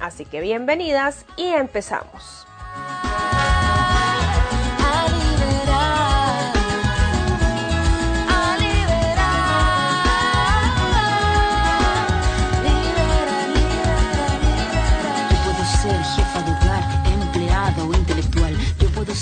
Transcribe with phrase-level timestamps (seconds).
[0.00, 2.46] Así que bienvenidas y empezamos.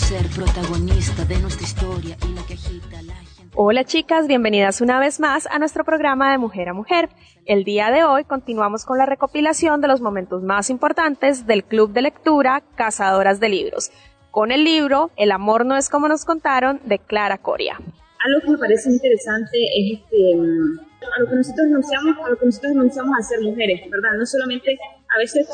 [0.08, 3.37] ser protagonista de nuestra historia y la que agita la.
[3.60, 7.08] Hola chicas, bienvenidas una vez más a nuestro programa de Mujer a Mujer.
[7.44, 11.92] El día de hoy continuamos con la recopilación de los momentos más importantes del Club
[11.92, 13.90] de Lectura Cazadoras de Libros,
[14.30, 17.80] con el libro El amor no es como nos contaron de Clara Coria.
[18.24, 22.46] Algo que me parece interesante es este, a lo que nosotros anunciamos, a lo que
[22.46, 24.18] nosotros anunciamos a ser mujeres, ¿verdad?
[24.20, 24.78] No solamente,
[25.12, 25.48] a veces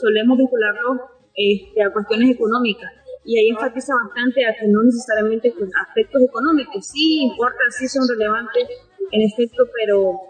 [0.00, 2.90] solemos vincularlo este, a cuestiones económicas,
[3.24, 8.08] y ahí enfatiza bastante a que no necesariamente con aspectos económicos, sí importa, sí son
[8.08, 8.68] relevantes
[9.12, 10.20] en efecto, pero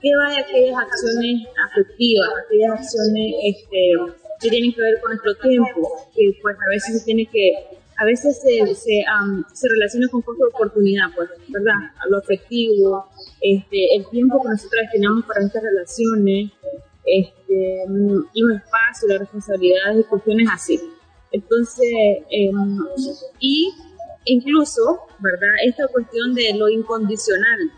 [0.00, 3.92] ¿qué va de aquellas acciones afectivas, aquellas acciones este,
[4.40, 7.52] que tienen que ver con nuestro tiempo, que pues a veces se tiene que,
[7.98, 9.04] a veces se, se,
[9.52, 11.92] se relaciona con costo de oportunidad, pues, ¿verdad?
[12.08, 13.08] Lo afectivo,
[13.40, 16.50] este, el tiempo que nosotros destinamos para estas relaciones,
[17.04, 20.80] este, los espacios, las responsabilidades y cuestiones así.
[21.32, 21.88] Entonces,
[22.30, 22.78] em,
[23.38, 23.72] y
[24.24, 25.50] incluso, ¿verdad?
[25.64, 27.70] Esta cuestión de lo incondicional,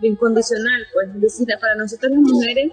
[0.00, 2.72] lo incondicional, pues, es decir, para nosotros las mujeres,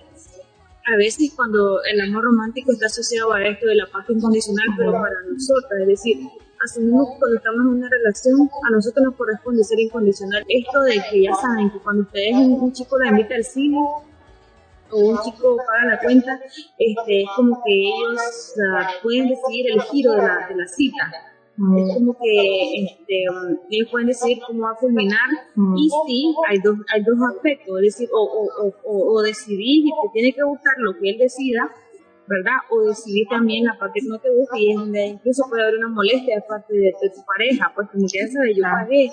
[0.86, 4.92] a veces cuando el amor romántico está asociado a esto de la parte incondicional, pero
[4.92, 6.18] para nosotras, es decir,
[6.64, 10.44] asumimos que cuando estamos en una relación, a nosotros nos corresponde ser incondicional.
[10.48, 13.80] Esto de que ya saben que cuando ustedes un chico la invita al cine,
[14.94, 16.40] o un chico paga la cuenta,
[16.78, 18.54] este, es como que ellos
[19.02, 21.12] pueden decidir el giro de la, de la cita.
[21.56, 25.30] Es como que este, um, ellos pueden decidir cómo va a culminar
[25.78, 29.90] y sí, hay dos, hay dos aspectos, es decir, o, o, o, o decidir y
[29.90, 31.70] te tiene que gustar lo que él decida,
[32.26, 32.58] ¿verdad?
[32.72, 35.78] O decidir también la parte que no te gusta y es donde incluso puede haber
[35.78, 39.12] una molestia de parte de, de tu pareja, pues como que ya sabes, yo pagué,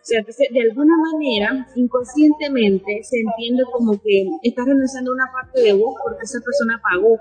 [0.00, 5.30] o sea, entonces, de alguna manera, inconscientemente, se entiende como que estás renunciando a una
[5.30, 7.18] parte de vos porque esa persona pagó.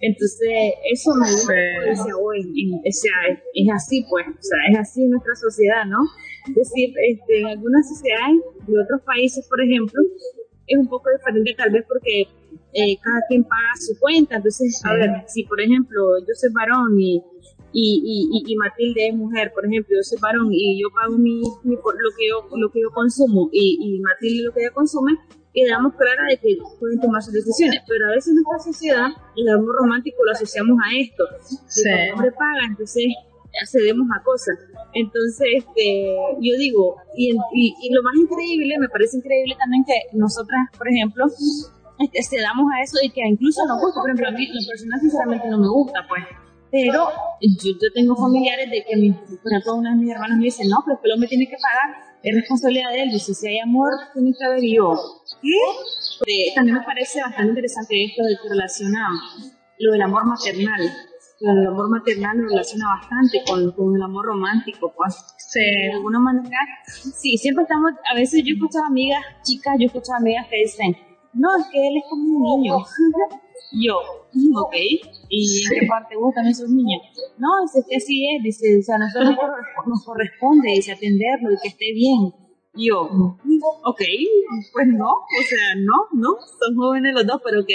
[0.00, 1.90] Entonces, eso me gusta, sí.
[1.92, 3.16] o sea,
[3.54, 6.00] es, así, pues, o sea, es así en nuestra sociedad, ¿no?
[6.48, 10.00] Es decir, este, en algunas sociedades de otros países, por ejemplo,
[10.66, 12.22] es un poco diferente tal vez porque
[12.72, 14.36] eh, cada quien paga su cuenta.
[14.36, 17.22] Entonces, a ver, si por ejemplo yo soy varón y
[17.74, 21.42] y, y, y, Matilde es mujer, por ejemplo, yo soy varón y yo pago mi,
[21.64, 25.18] mi lo que yo lo que yo consumo y, y Matilde lo que ella consume,
[25.52, 29.48] quedamos claras de que pueden tomar sus decisiones, pero a veces en nuestra sociedad el
[29.48, 31.24] amor romántico lo asociamos a esto,
[31.68, 31.82] sí.
[31.84, 33.06] el hombre paga, entonces
[33.60, 34.58] accedemos a cosas.
[34.94, 40.16] Entonces, este, yo digo, y, y, y, lo más increíble, me parece increíble también que
[40.16, 41.26] nosotras, por ejemplo,
[41.98, 44.98] este, cedamos a eso y que incluso nos gusta, por ejemplo, a mí, la persona
[44.98, 46.22] sinceramente no me gusta, pues
[46.74, 47.08] pero
[47.40, 50.64] yo, yo tengo familiares de que, mi, por ejemplo, una de mis hermanas me dice,
[50.66, 53.60] no, pero que el hombre tiene que pagar, es responsabilidad de él, dice, si hay
[53.60, 54.90] amor, tiene que haber yo.
[55.40, 56.52] ¿Qué?
[56.56, 59.06] también me parece bastante interesante esto de que relaciona
[59.78, 60.80] lo del amor maternal.
[61.40, 65.14] El amor maternal lo relaciona bastante con, con el amor romántico, pues.
[65.38, 65.60] Sí.
[65.60, 70.12] De alguna manera, sí, siempre estamos, a veces yo escucho a amigas chicas, yo escucho
[70.12, 70.96] a amigas que dicen,
[71.34, 72.78] no, es que él es como un niño.
[73.72, 74.74] yo, ok,
[75.28, 76.98] ¿y en qué parte vos también sos niña?
[77.38, 79.36] No, es que así es, dice, o sea, nosotros
[79.86, 82.32] nos corresponde, dice, atenderlo y que esté bien.
[82.76, 84.02] Y yo, ok,
[84.72, 87.70] pues no, o sea, no, no, son jóvenes los dos, pero ok.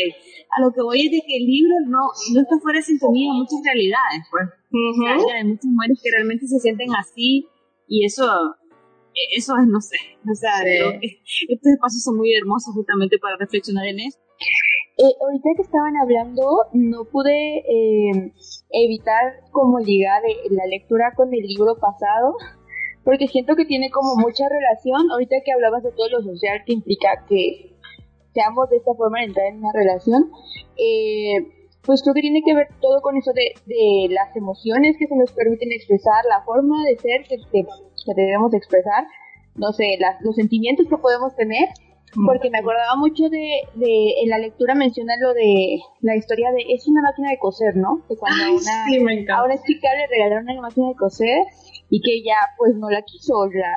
[0.58, 3.32] A lo que voy es de que el libro no, no está fuera de sintonía
[3.32, 4.44] de muchas realidades, pues.
[5.34, 7.48] hay muchas mujeres que realmente se sienten así
[7.88, 8.26] y eso,
[9.36, 9.98] eso es, no sé,
[10.30, 10.60] o sea,
[11.02, 14.20] estos espacios son muy hermosos justamente para reflexionar en eso.
[15.02, 16.44] Eh, ahorita que estaban hablando,
[16.74, 18.34] no pude eh,
[18.70, 22.36] evitar como ligar eh, la lectura con el libro pasado,
[23.06, 25.10] porque siento que tiene como mucha relación.
[25.10, 27.78] Ahorita que hablabas de todo lo social que implica que
[28.34, 30.32] seamos de esta forma de entrar en una relación,
[31.86, 35.32] pues creo que tiene que ver todo con eso de, las emociones que se nos
[35.32, 37.64] permiten expresar, la forma de ser que, que,
[38.18, 39.08] debemos expresar,
[39.56, 41.70] no sé, los sentimientos que podemos tener
[42.26, 46.66] porque me acordaba mucho de, de, en la lectura menciona lo de la historia de,
[46.70, 48.02] es una máquina de coser, ¿no?
[48.08, 51.44] Que cuando a, una, a una chica le regalaron una máquina de coser
[51.90, 53.76] y que ella pues no la quiso, la,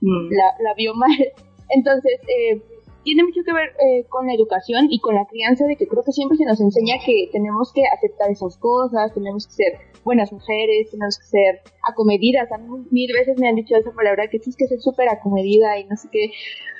[0.00, 0.30] mm.
[0.30, 1.10] la, la, vio mal.
[1.68, 2.60] Entonces, eh,
[3.04, 6.02] tiene mucho que ver eh, con la educación y con la crianza de que creo
[6.04, 9.72] que siempre se nos enseña que tenemos que aceptar esas cosas, tenemos que ser
[10.04, 12.50] buenas mujeres, tenemos que ser acomedidas.
[12.52, 15.78] A mí mil veces me han dicho esa palabra que tienes que ser súper acomedida
[15.78, 16.30] y no sé qué.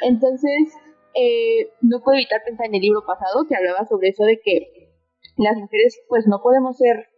[0.03, 0.75] Entonces,
[1.15, 4.93] eh, no puedo evitar pensar en el libro pasado que hablaba sobre eso de que
[5.37, 7.09] las mujeres pues no podemos ser,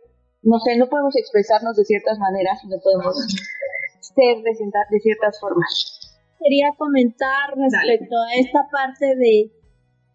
[0.43, 3.17] no sé, no podemos expresarnos de ciertas maneras y no podemos
[4.01, 4.51] ser de,
[4.91, 6.04] de ciertas formas
[6.45, 9.51] quería comentar respecto a esta parte de,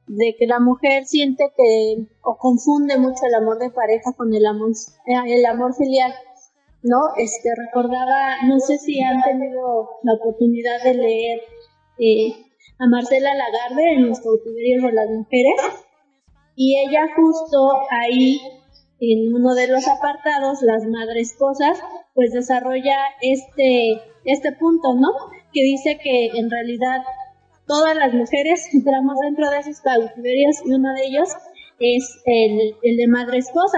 [0.07, 4.45] de que la mujer siente que o confunde mucho el amor de pareja con el
[4.45, 4.71] amor,
[5.07, 6.13] eh, el amor filial.
[6.83, 7.13] ¿no?
[7.17, 11.39] Este, recordaba, no sé si han tenido la oportunidad de leer
[11.99, 12.33] eh,
[12.79, 15.85] a Marcela Lagarde en los cautiverios de las mujeres,
[16.55, 18.39] y ella justo ahí,
[19.01, 21.79] en uno de los apartados, las madres cosas,
[22.13, 25.09] pues desarrolla este, este punto, ¿no?
[25.53, 27.01] Que dice que en realidad
[27.67, 31.29] todas las mujeres entramos dentro de esos cautiverios y uno de ellos
[31.79, 33.77] es el, el de madre esposa,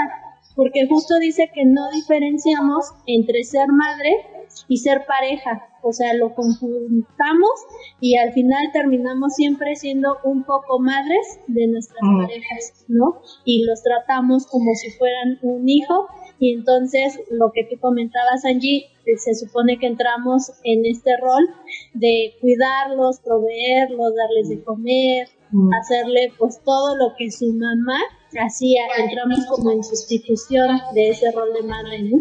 [0.56, 6.34] porque justo dice que no diferenciamos entre ser madre y ser pareja, o sea, lo
[6.36, 7.52] conjuntamos
[8.00, 13.22] y al final terminamos siempre siendo un poco madres de nuestras parejas, ¿no?
[13.46, 16.08] Y los tratamos como si fueran un hijo
[16.40, 21.48] y entonces lo que tú comentabas, Angie, eh, se supone que entramos en este rol
[21.94, 25.74] de cuidarlos, proveerlos, darles de comer, mm.
[25.74, 28.00] hacerle pues todo lo que su mamá
[28.40, 28.84] hacía.
[28.98, 32.18] Entramos como en sustitución de ese rol de madre, ¿no?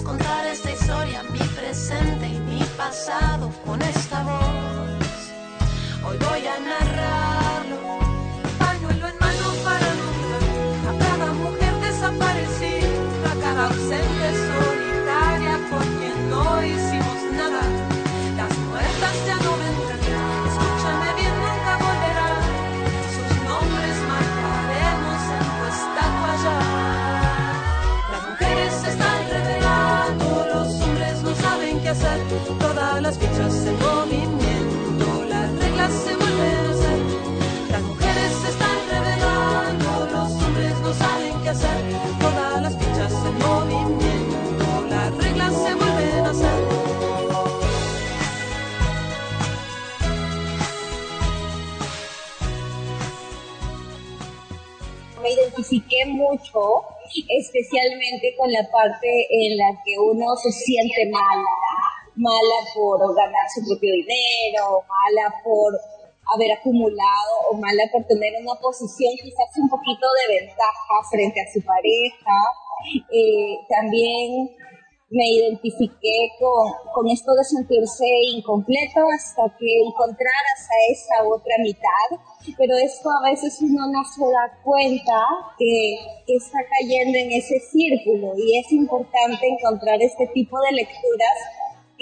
[0.00, 5.12] Contar esta historia, mi presente y mi pasado con esta voz.
[6.04, 6.91] Hoy voy a narrar.
[55.72, 56.84] Identifiqué mucho
[57.28, 61.44] especialmente con la parte en la que uno se siente mala,
[62.16, 65.72] mala por ganar su propio dinero, mala por
[66.34, 71.52] haber acumulado o mala por tener una posición quizás un poquito de ventaja frente a
[71.52, 72.36] su pareja.
[73.12, 74.56] Eh, también
[75.12, 82.08] me identifiqué con, con, esto de sentirse incompleto hasta que encontraras a esa otra mitad,
[82.56, 85.20] pero esto a veces uno no se da cuenta
[85.58, 91.36] que, que está cayendo en ese círculo y es importante encontrar este tipo de lecturas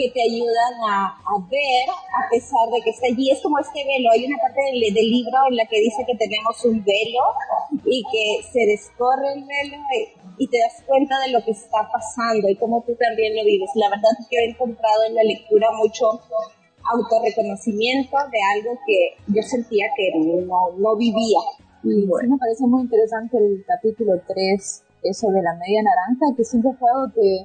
[0.00, 3.30] que te ayudan a, a, ver a pesar de que está allí.
[3.30, 4.08] Es como este velo.
[4.12, 7.24] Hay una parte del, del, libro en la que dice que tenemos un velo
[7.84, 9.76] y que se descorre el velo
[10.38, 13.68] y, te das cuenta de lo que está pasando y cómo tú también lo vives.
[13.74, 16.18] La verdad es que he encontrado en la lectura mucho
[16.80, 21.44] autorreconocimiento de algo que yo sentía que no, no vivía.
[21.84, 26.72] Y me parece muy interesante el capítulo 3, eso de la media naranja, que siempre
[26.78, 27.44] fue algo que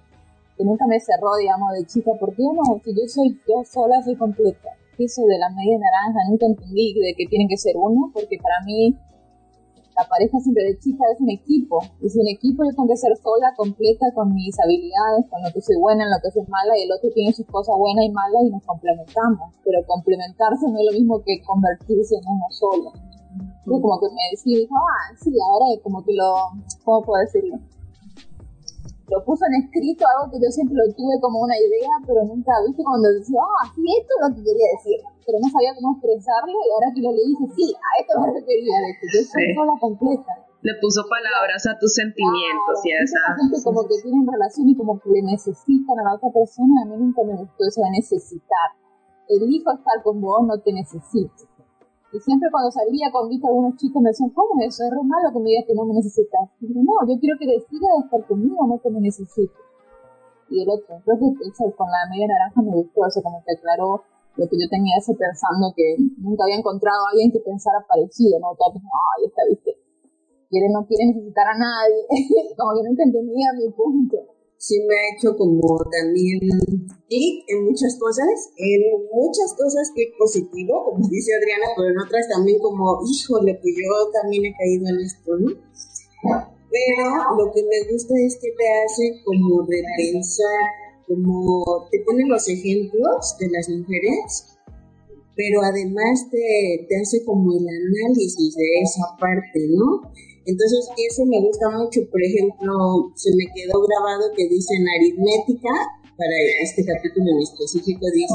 [0.58, 2.80] que nunca me cerró, digamos, de chica, ¿por qué no?
[2.84, 4.70] Si yo soy, yo sola soy completa.
[4.98, 8.64] Eso de la media naranja, nunca entendí de que tiene que ser uno, porque para
[8.66, 8.96] mí
[9.96, 11.80] la pareja siempre de chica es un equipo.
[12.04, 15.62] Es un equipo, yo tengo que ser sola, completa, con mis habilidades, con lo que
[15.62, 18.12] soy buena, en lo que soy mala, y el otro tiene sus cosas buenas y
[18.12, 19.56] malas y nos complementamos.
[19.64, 22.92] Pero complementarse no es lo mismo que convertirse en uno solo.
[23.66, 27.60] Yo como que me decía, ah, sí, ahora como que lo, ¿cómo puedo decirlo?
[29.06, 32.58] Lo puso en escrito, algo que yo siempre lo tuve como una idea, pero nunca,
[32.66, 35.94] viste, cuando decía, ah, sí, esto es lo que quería decir, pero no sabía cómo
[35.94, 39.46] expresarlo y ahora que lo leí dije, sí, a esto me refería, que yo soy
[39.54, 40.34] sola completa.
[40.66, 43.22] Le puso palabras a tus sentimientos y a esa...
[43.38, 46.86] gente como que tienen relación y como que le necesitan a la otra persona, a
[46.90, 48.74] mí nunca me gustó eso de necesitar.
[49.30, 51.46] Elijo estar con vos, no te necesito.
[52.16, 54.88] Y siempre cuando salía con vista algunos chicos me decían, ¿cómo es eso?
[54.88, 56.48] Es re malo que me digas que no me necesitas.
[56.64, 59.60] Y yo, no, yo quiero que decidas estar conmigo, no que me necesites.
[60.48, 64.00] Y el otro, que eso, con la media naranja me gustó, eso como que aclaró
[64.40, 68.40] lo que yo tenía ese pensando que nunca había encontrado a alguien que pensara parecido,
[68.40, 68.56] ¿no?
[68.56, 69.76] Todo, ay, esta, viste,
[70.48, 72.00] quiere, no quiere necesitar a nadie,
[72.56, 76.40] como que nunca entendía mi punto sí me ha hecho como también
[77.08, 78.82] clic en muchas cosas, en
[79.14, 84.12] muchas cosas que positivo, como dice Adriana, pero en otras también como, híjole, que yo
[84.12, 85.52] también he caído en esto, ¿no?
[86.76, 90.66] Pero lo que me gusta es que te hace como repensar,
[91.08, 94.58] como te pone los ejemplos de las mujeres,
[95.36, 100.12] pero además te, te hace como el análisis de esa parte, ¿no?
[100.46, 102.02] Entonces, eso me gusta mucho.
[102.10, 105.70] Por ejemplo, se me quedó grabado que dice en aritmética,
[106.18, 108.34] para este capítulo en específico, dice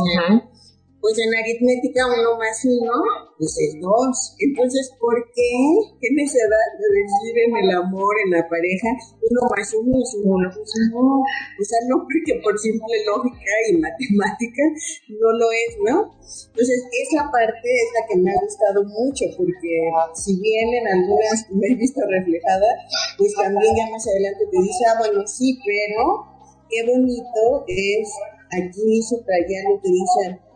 [1.00, 2.92] pues en aritmética uno más uno,
[3.38, 4.36] pues es dos.
[4.38, 5.52] Entonces, ¿por qué?
[5.96, 10.48] ¿Qué necesidad de decir en el amor, en la pareja, uno más uno es uno?
[10.52, 14.62] Pues no, o sea, no porque por simple lógica y matemática
[15.08, 15.96] no lo es, ¿no?
[16.20, 19.72] Entonces, esa parte es la que me ha gustado mucho, porque
[20.14, 22.68] si bien en algunas me he visto reflejada,
[23.16, 26.28] pues también ya más adelante te dice, ah, bueno, sí, pero
[26.68, 28.08] qué bonito es
[28.52, 30.49] aquí subrayar lo que dice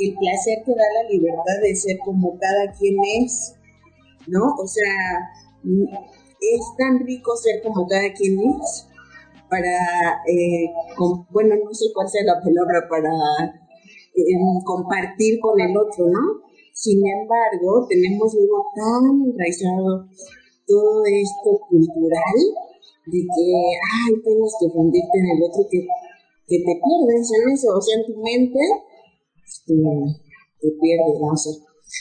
[0.00, 3.54] el placer que da la libertad de ser como cada quien es,
[4.26, 4.54] ¿no?
[4.58, 4.92] O sea,
[5.64, 8.86] es tan rico ser como cada quien es
[9.50, 10.70] para, eh,
[11.30, 13.10] bueno, no sé cuál sea la palabra, para
[14.14, 16.48] eh, compartir con el otro, ¿no?
[16.72, 20.06] Sin embargo, tenemos algo tan enraizado
[20.66, 22.38] todo esto cultural
[23.06, 25.80] de que, ay, tienes que fundirte en el otro que,
[26.46, 28.60] que te pierdes en eso, o sea, en tu mente
[29.50, 29.74] este,
[30.60, 31.50] te pierdes, no sé.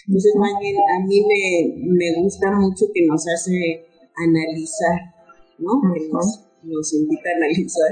[0.07, 5.15] Entonces, más bien, a mí me, me gusta mucho que nos hace analizar,
[5.57, 5.81] ¿no?
[5.93, 7.91] Que nos, nos invita a analizar.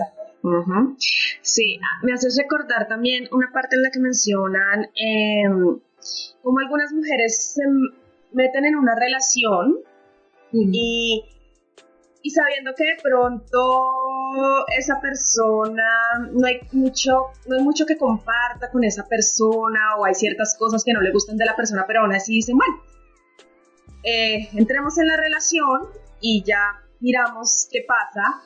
[1.42, 5.44] Sí, me hace recordar también una parte en la que mencionan eh,
[6.44, 7.64] cómo algunas mujeres se
[8.32, 9.80] meten en una relación
[10.54, 11.26] y
[12.22, 15.84] y sabiendo que de pronto esa persona
[16.32, 20.84] no hay mucho no hay mucho que comparta con esa persona o hay ciertas cosas
[20.84, 22.82] que no le gustan de la persona pero aún así dicen bueno
[24.04, 25.88] eh, entremos en la relación
[26.22, 28.42] y ya miramos qué pasa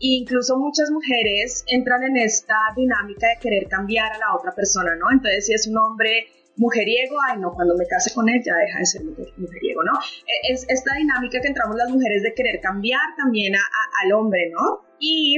[0.00, 4.94] e incluso muchas mujeres entran en esta dinámica de querer cambiar a la otra persona
[4.96, 8.54] no entonces si es un hombre mujeriego, ay no, cuando me case con él ya
[8.56, 9.92] deja de ser mujeriego, ¿no?
[10.26, 14.84] E, es esta dinámica que entramos las mujeres de querer cambiar también al hombre, ¿no?
[14.98, 15.36] Y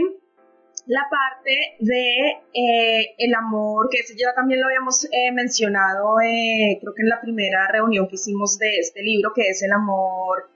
[0.87, 6.95] la parte de eh, el amor, que ya también lo habíamos eh, mencionado, eh, creo
[6.95, 10.49] que en la primera reunión que hicimos de este libro, que es el amor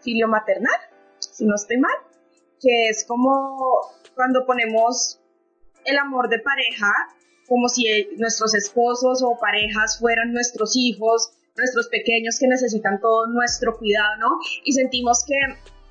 [0.00, 0.80] filio-maternal,
[1.18, 1.94] si no estoy mal,
[2.60, 3.56] que es como
[4.14, 5.20] cuando ponemos
[5.84, 6.92] el amor de pareja
[7.48, 7.84] como si
[8.16, 14.38] nuestros esposos o parejas fueran nuestros hijos, nuestros pequeños que necesitan todo nuestro cuidado, ¿no?
[14.64, 15.38] Y sentimos que,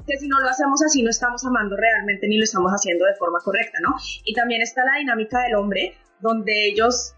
[0.05, 3.15] que si no lo hacemos así no estamos amando realmente ni lo estamos haciendo de
[3.15, 3.95] forma correcta, ¿no?
[4.23, 7.13] Y también está la dinámica del hombre, donde ellos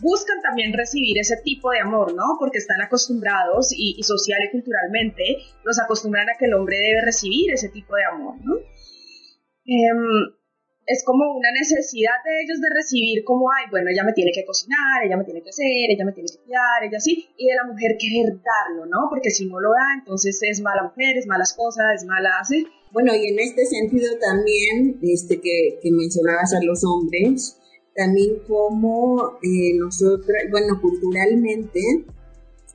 [0.00, 2.36] buscan también recibir ese tipo de amor, ¿no?
[2.38, 7.52] Porque están acostumbrados y, social y culturalmente los acostumbran a que el hombre debe recibir
[7.52, 8.56] ese tipo de amor, ¿no?
[9.66, 10.39] Em,
[10.90, 14.44] es como una necesidad de ellos de recibir como, ay, bueno, ella me tiene que
[14.44, 17.54] cocinar, ella me tiene que hacer, ella me tiene que cuidar, ella sí, y de
[17.54, 19.06] la mujer querer darlo, ¿no?
[19.08, 22.66] Porque si no lo da, entonces es mala mujer, es mala esposa, es mala, así.
[22.90, 27.56] Bueno, y en este sentido también, este que, que mencionabas a los hombres,
[27.94, 31.78] también como eh, nosotros, bueno, culturalmente,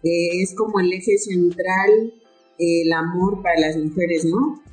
[0.03, 2.13] eh, es como el eje central
[2.57, 4.63] el amor para las mujeres, ¿no?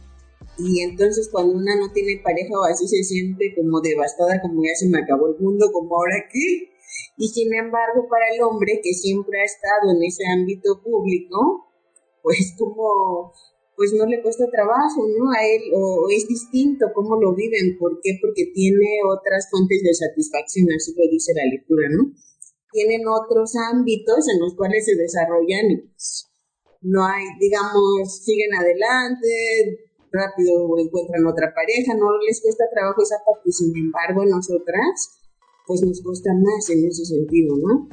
[0.58, 4.74] Y entonces cuando una no tiene pareja o así se siente como devastada, como ya
[4.74, 6.68] se me acabó el mundo, como ahora qué.
[7.16, 11.68] Y sin embargo, para el hombre que siempre ha estado en ese ámbito público,
[12.22, 13.32] pues como
[13.76, 15.30] pues no le cuesta trabajo, ¿no?
[15.32, 17.78] A él, o, es distinto cómo lo viven.
[17.78, 18.18] ¿Por qué?
[18.20, 22.12] Porque tiene otras fuentes de satisfacción, así lo dice la lectura, ¿no?
[22.70, 26.30] Tienen otros ámbitos en los cuales se desarrollan y pues,
[26.82, 29.28] no hay, digamos, siguen adelante,
[30.12, 35.18] rápido encuentran otra pareja, no les cuesta trabajo esa parte, sin embargo, nosotras,
[35.66, 37.88] pues nos cuesta más en ese sentido, ¿no?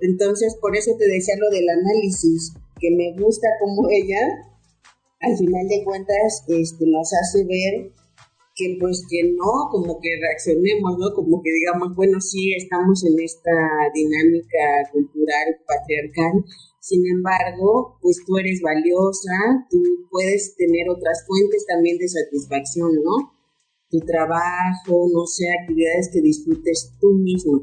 [0.00, 4.20] Entonces, por eso te decía lo del análisis, que me gusta como ella,
[5.20, 7.92] al final de cuentas, este, nos hace ver
[8.54, 11.12] que pues que no, como que reaccionemos, ¿no?
[11.14, 13.50] Como que digamos, bueno, sí, estamos en esta
[13.92, 16.44] dinámica cultural patriarcal,
[16.84, 23.32] sin embargo, pues tú eres valiosa, tú puedes tener otras fuentes también de satisfacción, ¿no?
[23.88, 27.62] Tu trabajo, no sé, actividades que disfrutes tú mismo.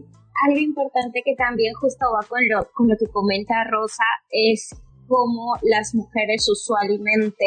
[0.50, 4.74] Algo importante que también justo va con lo, con lo que comenta Rosa es
[5.08, 7.46] cómo las mujeres usualmente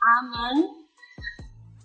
[0.00, 0.77] aman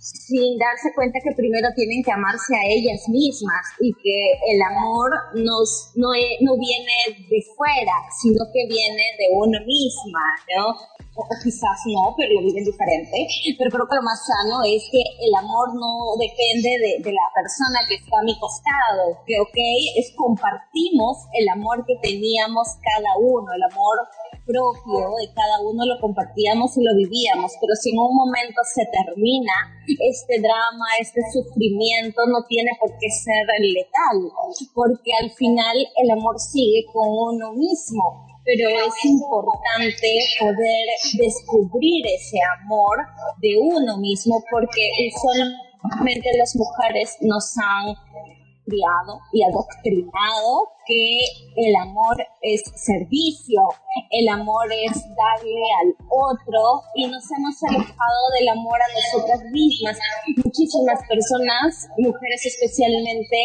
[0.04, 4.20] sin darse cuenta que primero tienen que amarse a ellas mismas y que
[4.52, 6.10] el amor nos, no,
[6.42, 10.26] no viene de fuera, sino que viene de uno misma,
[10.58, 11.03] ¿no?
[11.16, 13.28] O quizás no, pero lo viven diferente.
[13.58, 17.28] Pero creo que lo más sano es que el amor no depende de, de la
[17.34, 19.58] persona que está a mi costado, que, ok,
[19.98, 24.10] es compartimos el amor que teníamos cada uno, el amor
[24.46, 28.84] propio de cada uno lo compartíamos y lo vivíamos, pero si en un momento se
[28.92, 29.54] termina
[29.88, 34.32] este drama, este sufrimiento, no tiene por qué ser letal,
[34.74, 40.08] porque al final el amor sigue con uno mismo, pero es importante
[40.40, 42.98] poder descubrir ese amor
[43.42, 47.96] de uno mismo porque usualmente las mujeres nos han
[48.66, 51.20] criado y adoctrinado que
[51.56, 53.62] el amor es servicio,
[54.12, 59.98] el amor es darle al otro y nos hemos alejado del amor a nosotras mismas.
[60.44, 63.38] Muchísimas personas, mujeres especialmente,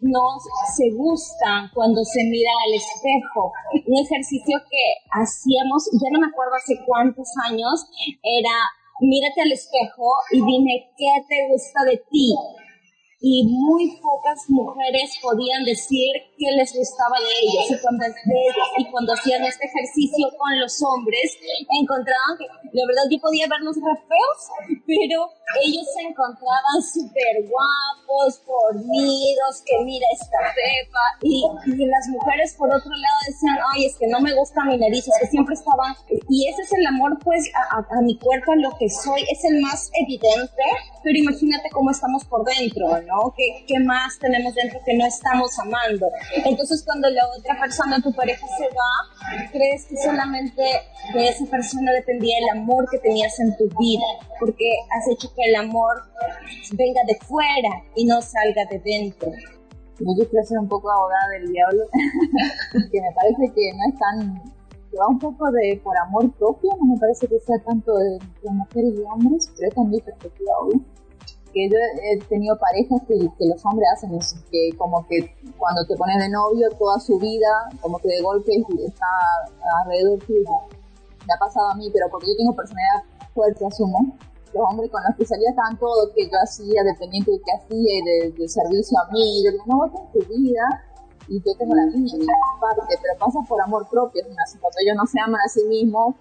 [0.00, 0.38] no
[0.76, 3.52] se gustan cuando se miran al espejo.
[3.86, 7.86] Un ejercicio que hacíamos, ya no me acuerdo hace cuántos años,
[8.22, 8.56] era
[9.00, 12.34] mírate al espejo y dime qué te gusta de ti
[13.20, 17.66] y muy pocas mujeres podían decir qué les gustaba de ellas.
[17.70, 18.14] Y cuando, de
[18.78, 21.38] y cuando hacían este ejercicio con los hombres
[21.80, 24.40] encontraban que la verdad yo podía verlos re feos
[24.86, 25.30] pero
[25.62, 31.04] ellos se encontraban súper guapos, fornidos, que mira esta pepa.
[31.22, 34.76] Y, y, las mujeres por otro lado decían ay es que no me gusta mi
[34.76, 35.94] nariz, es que siempre estaban
[36.28, 39.22] y ese es el amor pues a, a, a mi cuerpo, a lo que soy,
[39.30, 40.62] es el más evidente.
[41.02, 43.15] Pero imagínate cómo estamos por dentro, ¿no?
[43.36, 46.06] ¿Qué, ¿Qué, más tenemos dentro que no estamos amando?
[46.44, 50.62] Entonces cuando la otra persona, tu pareja se va, crees que solamente
[51.14, 54.04] de esa persona dependía el amor que tenías en tu vida,
[54.38, 56.02] porque has hecho que el amor
[56.72, 59.30] venga de fuera y no salga de dentro.
[59.98, 61.84] Yo quiero ser un poco abogada del diablo,
[62.92, 64.56] que me parece que no es tan
[64.98, 68.50] va un poco de por amor propio, no me parece que sea tanto de, de
[68.50, 70.80] mujeres y hombres, pero es mi perspectiva, obvio
[71.56, 73.16] que yo he tenido parejas que,
[73.46, 77.48] los hombres hacen eso, que como que cuando te pones de novio toda su vida,
[77.80, 78.52] como que de golpe
[78.84, 79.06] está
[79.80, 80.52] alrededor tuyo.
[81.26, 84.18] Me ha pasado a mí, pero porque yo tengo personalidad fuerte, asumo.
[84.52, 87.98] Los hombres con los que salía estaban todos que yo hacía, dependiente de qué hacía
[87.98, 89.42] y de, servicio a mí.
[89.42, 90.84] Yo digo, no, vos tu vida
[91.26, 94.22] y yo tengo la mía, parte, pero pasa por amor propio.
[94.60, 96.16] Cuando ellos no se aman a sí mismos,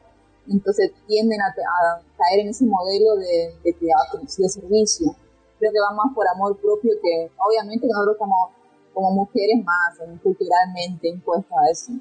[0.48, 3.92] entonces tienden a, caer en ese modelo de, de, de,
[4.38, 5.14] de servicio
[5.66, 8.52] creo que va más por amor propio que, obviamente, nosotros como,
[8.94, 11.92] como mujeres más culturalmente impuestas a eso.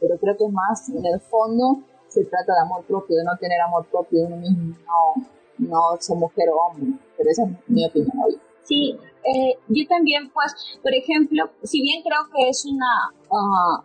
[0.00, 3.60] Pero creo que más, en el fondo, se trata de amor propio, de no tener
[3.60, 5.26] amor propio de uno mismo, no,
[5.58, 6.98] no ser mujer o hombre.
[7.16, 8.38] Pero esa es mi opinión hoy.
[8.64, 13.82] Sí, eh, yo también, pues, por ejemplo, si bien creo que es una, uh,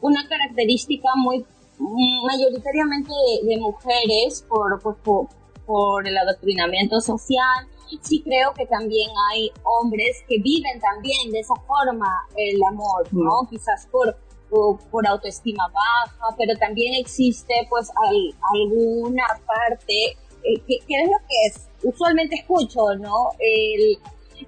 [0.00, 1.44] una característica muy
[1.78, 5.28] mayoritariamente de, mujeres por, por,
[5.66, 7.66] por el adoctrinamiento social,
[8.02, 13.42] sí creo que también hay hombres que viven también de esa forma el amor, ¿no?
[13.42, 13.48] Mm.
[13.48, 14.16] Quizás por,
[14.50, 21.08] por, por, autoestima baja, pero también existe pues al, alguna parte, eh, que, que, es
[21.08, 23.30] lo que es, usualmente escucho, ¿no?
[23.38, 23.98] El,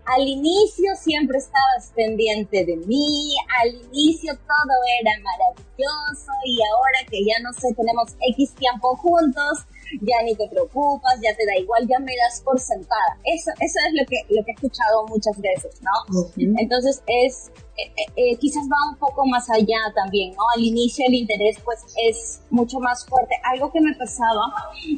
[0.05, 7.25] al inicio siempre estabas pendiente de mí, al inicio todo era maravilloso y ahora que
[7.25, 9.67] ya no sé, tenemos X tiempo juntos,
[10.01, 13.19] ya ni te preocupas, ya te da igual, ya me das por sentada.
[13.25, 16.27] Eso, eso es lo que, lo que he escuchado muchas veces, ¿no?
[16.59, 20.43] Entonces es, eh, eh, eh, quizás va un poco más allá también, ¿no?
[20.55, 23.35] Al inicio el interés pues es mucho más fuerte.
[23.45, 24.53] Algo que me pasaba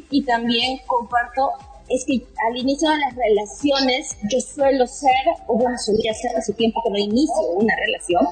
[0.09, 1.51] y también comparto
[1.89, 5.09] es que al inicio de las relaciones yo suelo ser,
[5.47, 8.27] o bueno, solía ser hace tiempo que no inicio una relación,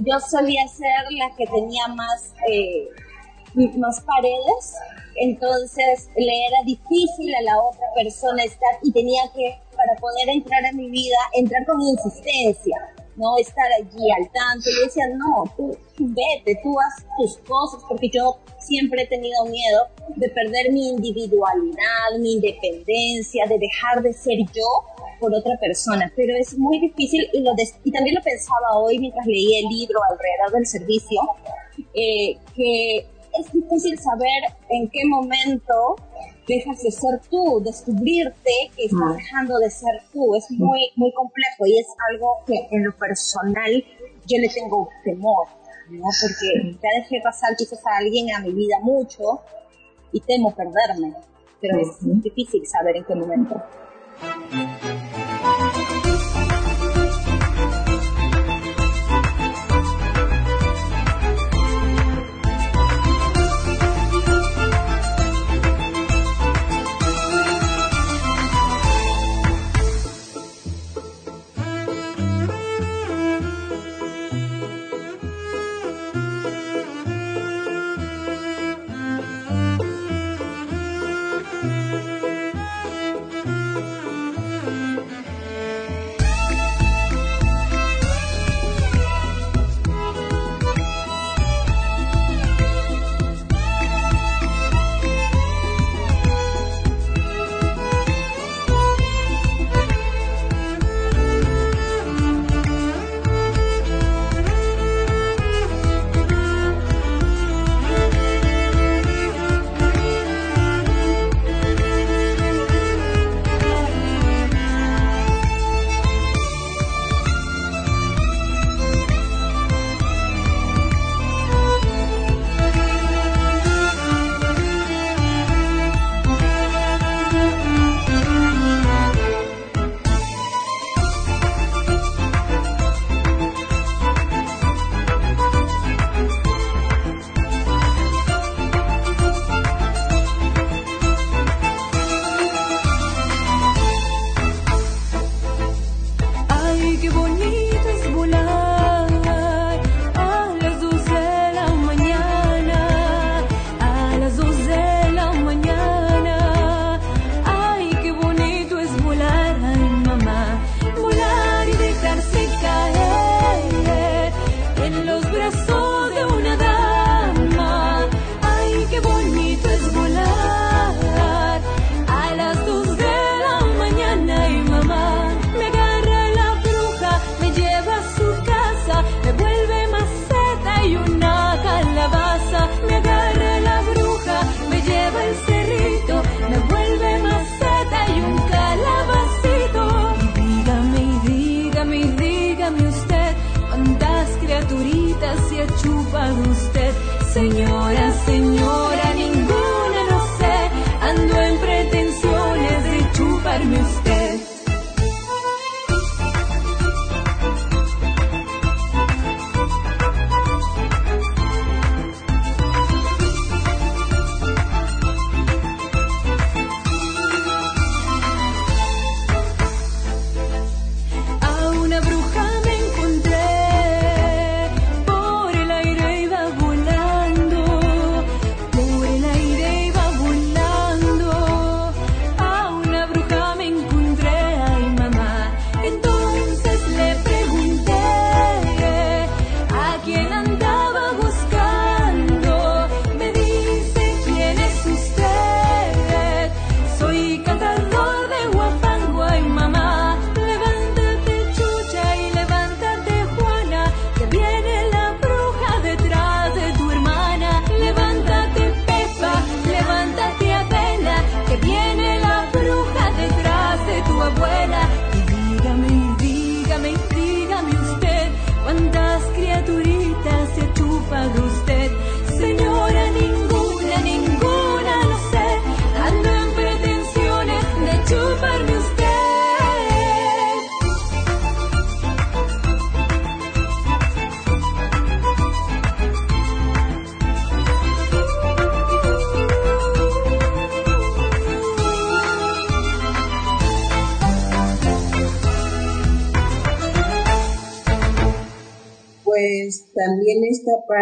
[0.00, 2.34] yo solía ser la que tenía más,
[3.76, 4.74] más paredes
[5.16, 10.64] entonces le era difícil a la otra persona estar y tenía que, para poder entrar
[10.66, 12.76] a mi vida, entrar con insistencia,
[13.16, 14.70] no estar allí al tanto.
[14.70, 19.86] Y decía, no, tú, vete, tú haz tus cosas, porque yo siempre he tenido miedo
[20.16, 24.66] de perder mi individualidad, mi independencia, de dejar de ser yo
[25.20, 27.52] por otra persona, pero es muy difícil y, lo
[27.84, 31.20] y también lo pensaba hoy mientras leía el libro alrededor del servicio,
[31.94, 32.98] eh, que
[33.40, 35.96] es difícil saber en qué momento
[36.46, 40.34] dejas de ser tú, descubrirte que estás dejando de ser tú.
[40.34, 43.84] Es muy, muy complejo y es algo que en lo personal
[44.26, 45.48] yo le tengo temor,
[45.90, 46.04] ¿no?
[46.20, 49.40] Porque ya dejé pasar quizás a alguien a mi vida mucho
[50.12, 51.14] y temo perderme,
[51.60, 53.62] pero es difícil saber en qué momento.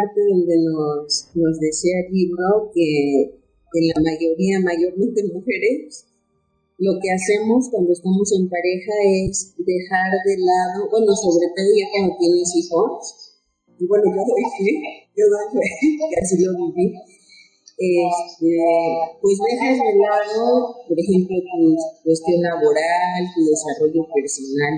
[0.04, 3.40] Parte donde nos, nos decía el libro que
[3.74, 6.06] en la mayoría, mayormente mujeres,
[6.78, 8.94] lo que hacemos cuando estamos en pareja
[9.26, 13.34] es dejar de lado, bueno, sobre todo ya cuando tienes hijos,
[13.78, 14.70] y bueno, yo doy fe,
[15.16, 15.66] yo doy fe,
[16.10, 16.94] que así lo viví,
[17.74, 18.54] este,
[19.20, 24.74] pues dejas de lado, por ejemplo, tu cuestión laboral, tu desarrollo personal,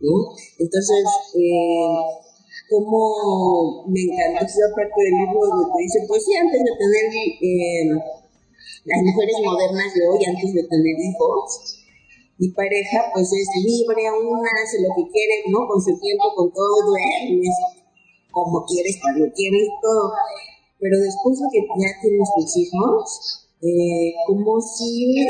[0.00, 0.36] ¿no?
[0.60, 1.04] Entonces,
[1.40, 2.25] eh,
[2.68, 7.06] como me encantó esa parte del libro donde te dice, pues sí, antes de tener
[7.14, 7.90] eh,
[8.84, 11.82] las mujeres modernas de hoy antes de tener hijos.
[12.38, 15.66] Mi pareja pues es libre, una hace lo que quiere, ¿no?
[15.66, 17.56] Con su tiempo, con todo, duermes
[18.36, 20.12] como quieres, cuando quieres, todo.
[20.78, 25.24] Pero después de que ya tienes tus hijos, eh, como si,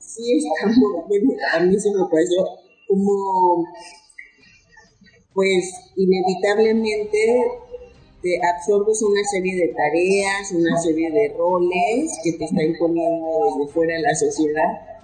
[0.00, 1.06] si estamos,
[1.54, 3.64] a mí se me pasó como,
[5.38, 7.52] pues inevitablemente
[8.20, 13.72] te absorbes una serie de tareas, una serie de roles que te está imponiendo desde
[13.72, 14.98] fuera la sociedad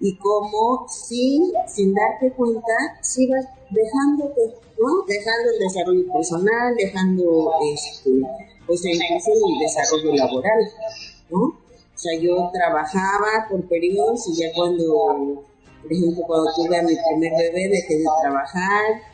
[0.00, 4.40] y cómo sin, sin darte cuenta sigas dejándote,
[4.76, 5.04] ¿no?
[5.06, 8.10] Dejando el desarrollo personal, dejando este,
[8.66, 10.64] pues incluso el desarrollo laboral,
[11.30, 11.42] ¿no?
[11.44, 11.54] O
[11.94, 15.44] sea, yo trabajaba por periodos y ya cuando,
[15.80, 19.09] por ejemplo, cuando tuve a mi primer bebé dejé de trabajar,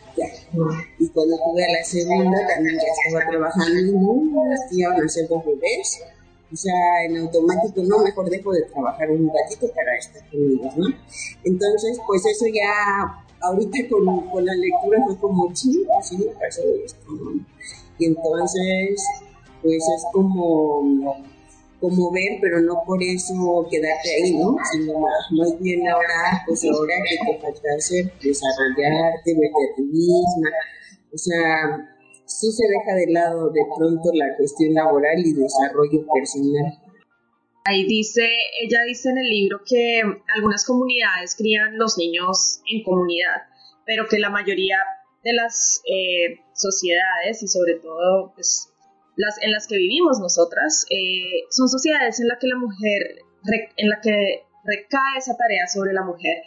[0.98, 6.02] y cuando tuve la segunda también ya estaba trabajando y no, que iban dos bebés.
[6.52, 10.86] O sea, en automático, no, mejor dejo de trabajar un ratito para estar conmigo, ¿no?
[11.42, 17.04] Entonces, pues eso ya, ahorita con, con la lectura fue como, sí, así pasó esto,
[17.08, 17.44] ¿no?
[17.98, 19.04] Y entonces,
[19.60, 21.16] pues es como
[21.86, 23.32] como ver, pero no por eso
[23.70, 24.56] quedarte ahí, ¿no?
[24.72, 24.98] Sino
[25.38, 30.50] más bien ahora, pues ahora que te falta hacer, desarrollarte, verte a ti misma,
[31.14, 31.94] o sea,
[32.24, 36.76] sí se deja de lado de pronto la cuestión laboral y desarrollo personal.
[37.66, 38.28] Ahí dice,
[38.62, 40.02] ella dice en el libro que
[40.34, 43.42] algunas comunidades crían los niños en comunidad,
[43.84, 44.78] pero que la mayoría
[45.22, 48.72] de las eh, sociedades y sobre todo pues,
[49.16, 53.22] las, en las que vivimos nosotras, eh, son sociedades en las que la mujer,
[53.76, 56.42] en la que recae esa tarea sobre la mujer,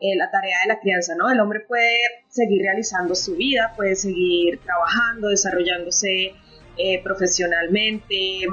[0.00, 1.30] eh, la tarea de la crianza, ¿no?
[1.30, 6.34] El hombre puede seguir realizando su vida, puede seguir trabajando, desarrollándose
[6.76, 8.46] eh, profesionalmente,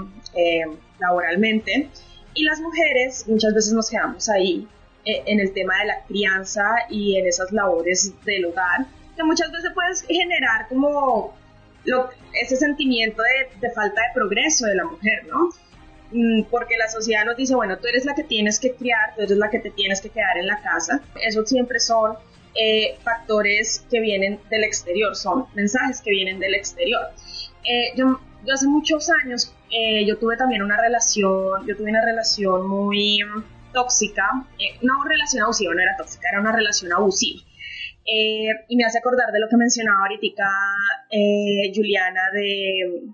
[0.99, 1.89] laboralmente,
[2.33, 4.67] y las mujeres muchas veces nos quedamos ahí
[5.05, 9.71] en el tema de la crianza y en esas labores del hogar, que muchas veces
[9.73, 11.33] puedes generar como
[12.41, 13.21] ese sentimiento
[13.61, 15.49] de, falta de progreso de la mujer, ¿no?
[16.11, 19.23] Mm, porque la sociedad nos dice, bueno, tú eres la que tienes que criar, tú
[19.23, 21.01] eres la que te tienes que quedar en la casa.
[21.21, 22.15] Eso siempre son
[22.55, 27.01] eh, factores que vienen del exterior, son mensajes que vienen del exterior.
[27.63, 28.19] Eh, yo,
[28.51, 33.19] hace muchos años, eh, yo tuve también una relación, yo tuve una relación muy
[33.73, 34.23] tóxica,
[34.81, 37.41] no relación abusiva, no era tóxica, era una relación abusiva.
[38.07, 40.45] Eh, y me hace acordar de lo que mencionaba ahorita
[41.11, 43.11] eh, Juliana de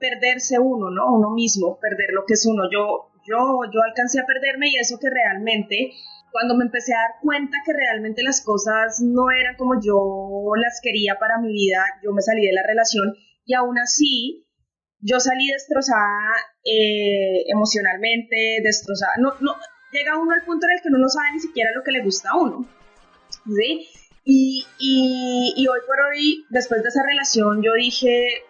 [0.00, 1.14] perderse uno, ¿no?
[1.14, 2.64] Uno mismo, perder lo que es uno.
[2.68, 5.92] Yo, yo, yo alcancé a perderme y eso que realmente,
[6.32, 10.80] cuando me empecé a dar cuenta que realmente las cosas no eran como yo las
[10.82, 13.14] quería para mi vida, yo me salí de la relación
[13.46, 14.48] y aún así
[14.98, 19.12] yo salí destrozada eh, emocionalmente, destrozada.
[19.18, 19.54] No, no,
[19.92, 22.02] llega uno al punto en el que uno no sabe ni siquiera lo que le
[22.02, 22.66] gusta a uno.
[23.46, 23.88] ¿sí?
[24.24, 28.44] Y, y, hoy por hoy, después de esa relación, yo dije,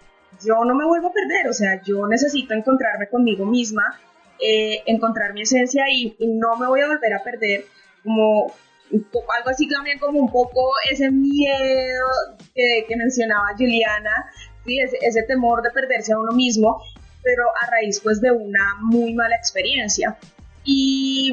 [0.44, 3.98] yo no me vuelvo a perder, o sea, yo necesito encontrarme conmigo misma,
[4.38, 7.64] eh, encontrar mi esencia y, no me voy a volver a perder
[8.02, 8.52] como
[9.38, 12.06] algo así también como un poco ese miedo
[12.54, 14.26] que, mencionaba Juliana,
[14.66, 14.78] ¿sí?
[14.78, 16.82] ese, ese, temor de perderse a uno mismo,
[17.22, 20.18] pero a raíz pues de una muy mala experiencia.
[20.64, 21.32] Y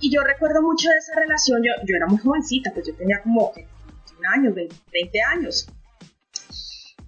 [0.00, 3.20] y yo recuerdo mucho de esa relación, yo, yo era muy jovencita, pues yo tenía
[3.22, 5.66] como 21 años, 20, años.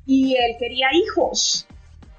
[0.06, 1.66] Y él quería hijos.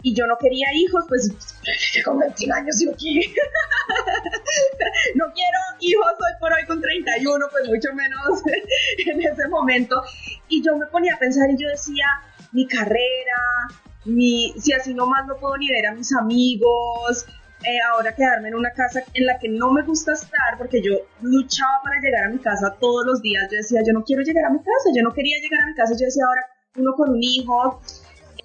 [0.04, 1.30] Y yo no quería hijos, pues
[2.06, 3.30] con 21 años yo quiero.
[5.16, 8.42] no quiero hijos hoy por hoy con 31, pues mucho menos
[9.06, 10.02] en ese momento.
[10.48, 12.06] Y yo me ponía a pensar y yo decía,
[12.54, 13.68] mi carrera,
[14.06, 17.26] mi, si así nomás no puedo ni ver a mis amigos,
[17.64, 20.94] eh, ahora quedarme en una casa en la que no me gusta estar, porque yo
[21.22, 23.44] luchaba para llegar a mi casa todos los días.
[23.52, 25.76] Yo decía, yo no quiero llegar a mi casa, yo no quería llegar a mi
[25.76, 25.94] casa.
[25.94, 26.46] Yo decía, ahora
[26.78, 27.82] uno con un hijo,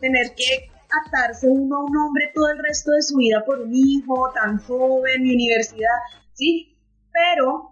[0.00, 0.70] tener que
[1.07, 4.59] atarse uno a un hombre todo el resto de su vida por un hijo tan
[4.59, 5.98] joven, mi universidad,
[6.35, 6.76] ¿sí?
[7.12, 7.70] Pero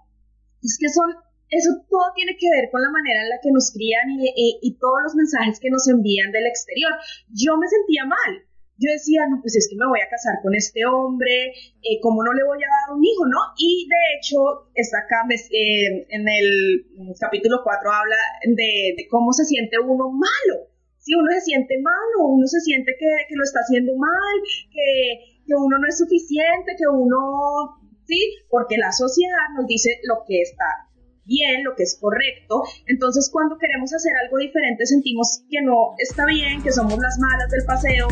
[0.62, 1.14] es que son
[1.50, 4.78] eso todo tiene que ver con la manera en la que nos crían y, y
[4.78, 6.90] todos los mensajes que nos envían del exterior.
[7.28, 8.42] Yo me sentía mal,
[8.76, 12.24] yo decía, no, pues es que me voy a casar con este hombre, eh, ¿cómo
[12.24, 13.38] no le voy a dar un hijo, no?
[13.56, 19.78] Y de hecho, está acá eh, en el capítulo 4 habla de, cómo se siente
[19.78, 20.66] uno malo.
[20.98, 24.36] Si uno se siente malo, uno se siente que, que lo está haciendo mal,
[24.72, 30.24] que, que uno no es suficiente, que uno, sí, porque la sociedad nos dice lo
[30.26, 30.88] que está
[31.24, 32.62] bien, lo que es correcto.
[32.86, 37.50] Entonces cuando queremos hacer algo diferente sentimos que no está bien, que somos las malas
[37.50, 38.08] del paseo.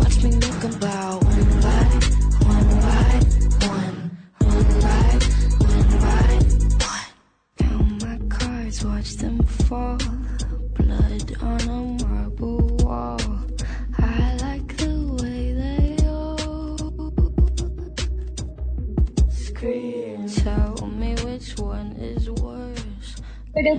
[0.00, 1.19] watch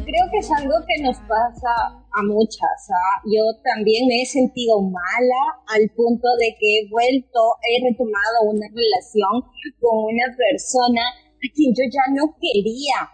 [0.06, 2.78] creo que es algo que nos pasa a muchas.
[2.90, 3.22] ¿ah?
[3.26, 8.68] Yo también me he sentido mala al punto de que he vuelto, he retomado una
[8.68, 9.46] relación
[9.80, 13.10] con una persona a quien yo ya no quería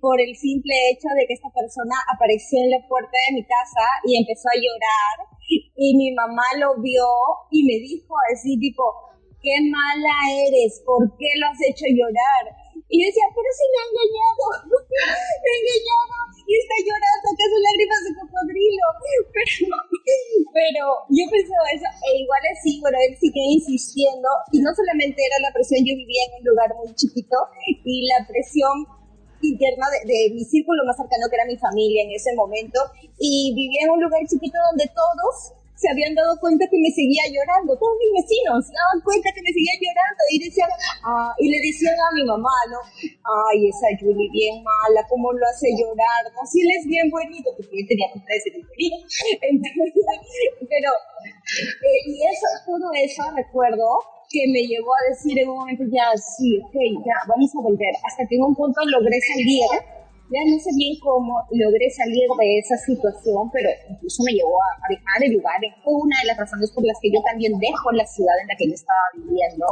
[0.00, 3.84] por el simple hecho de que esta persona apareció en la puerta de mi casa
[4.08, 5.28] y empezó a llorar
[5.76, 7.04] y mi mamá lo vio
[7.50, 8.84] y me dijo así tipo,
[9.42, 10.14] qué mala
[10.46, 12.59] eres, ¿por qué lo has hecho llorar?
[12.90, 14.44] Y decía, pero si me ha engañado,
[15.40, 18.86] me ha engañado y está llorando, que son lágrimas de cocodrilo.
[19.30, 19.76] Pero,
[20.52, 24.28] pero yo pensaba eso, e igual así, bueno, él sigue insistiendo.
[24.50, 27.36] Y no solamente era la presión, yo vivía en un lugar muy chiquito
[27.84, 28.84] y la presión
[29.42, 32.80] interna de, mi círculo más cercano, que era mi familia en ese momento,
[33.18, 37.24] y vivía en un lugar chiquito donde todos se habían dado cuenta que me seguía
[37.32, 40.68] llorando, todos mis vecinos se daban cuenta que me seguía llorando y decían,
[41.08, 42.84] ah, y le decían a mi mamá, ¿no?
[43.24, 46.28] Ay, esa Julie bien mala, ¿cómo lo hace llorar?
[46.36, 48.60] No, si él es bien bonito, porque yo tenía que de
[49.56, 50.04] Entonces,
[50.68, 53.88] pero, eh, y eso, todo eso recuerdo
[54.28, 56.76] que me llevó a decir en un momento, ya, sí, ok,
[57.08, 57.94] ya, vamos a volver.
[58.04, 59.64] Hasta que en un punto logré salir,
[60.30, 64.86] ya no sé bien cómo logré salir de esa situación, pero incluso me llevó a,
[64.88, 65.58] dejar el lugar.
[65.82, 68.54] Fue una de las razones por las que yo también dejo la ciudad en la
[68.54, 69.66] que yo estaba viviendo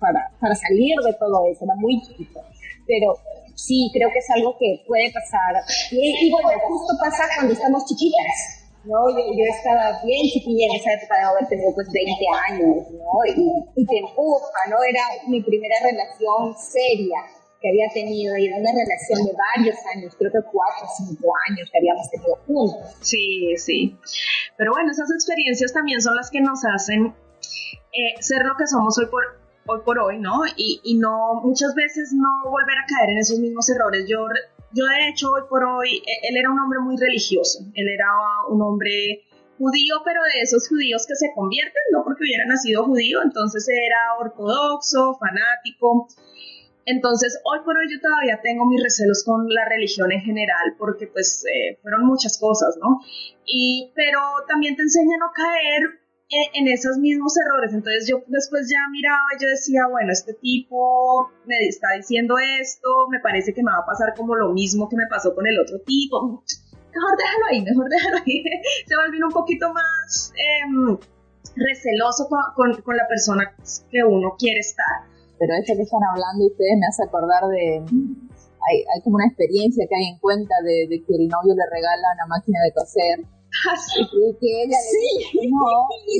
[0.00, 1.64] para, para salir de todo eso.
[1.64, 2.40] Era muy chiquito.
[2.86, 3.12] Pero
[3.54, 5.52] sí, creo que es algo que puede pasar.
[5.92, 9.08] Y, y bueno, justo pasa cuando estamos chiquitas ¿no?
[9.08, 12.12] Yo, yo, estaba bien chiquilla en esa época de haber tenido pues 20
[12.52, 13.16] años, ¿no?
[13.32, 14.76] Y, y te empuja, ¿no?
[14.84, 17.16] Era mi primera relación seria
[17.64, 21.32] que había tenido y era una relación de varios años, creo que cuatro o cinco
[21.48, 22.96] años que habíamos tenido juntos.
[23.00, 23.96] Sí, sí.
[24.58, 28.98] Pero bueno, esas experiencias también son las que nos hacen eh, ser lo que somos
[28.98, 29.24] hoy por,
[29.64, 30.44] hoy por hoy, ¿no?
[30.56, 34.04] Y, y no, muchas veces no volver a caer en esos mismos errores.
[34.06, 34.26] Yo
[34.74, 38.10] yo de hecho hoy por hoy, e, él era un hombre muy religioso, él era
[38.50, 39.24] un hombre
[39.56, 44.18] judío, pero de esos judíos que se convierten, no porque hubiera nacido judío, entonces era
[44.18, 46.08] ortodoxo, fanático.
[46.86, 51.06] Entonces, hoy por hoy yo todavía tengo mis recelos con la religión en general, porque
[51.06, 53.00] pues eh, fueron muchas cosas, ¿no?
[53.46, 56.04] Y, pero también te enseña a no caer
[56.54, 57.72] en esos mismos errores.
[57.72, 63.08] Entonces yo después ya miraba y yo decía, bueno, este tipo me está diciendo esto,
[63.10, 65.58] me parece que me va a pasar como lo mismo que me pasó con el
[65.58, 66.42] otro tipo.
[66.94, 68.44] Mejor déjalo ahí, mejor déjalo ahí.
[68.86, 70.96] Se volvió un poquito más em,
[71.56, 73.54] receloso con, la persona
[73.90, 75.13] que uno quiere estar.
[75.38, 77.82] Pero esto que están hablando ustedes me hace acordar de...
[78.64, 81.68] Hay, hay como una experiencia que hay en cuenta de, de que el novio le
[81.68, 85.48] regala una máquina de coser y que ella sí.
[85.48, 86.16] no, y,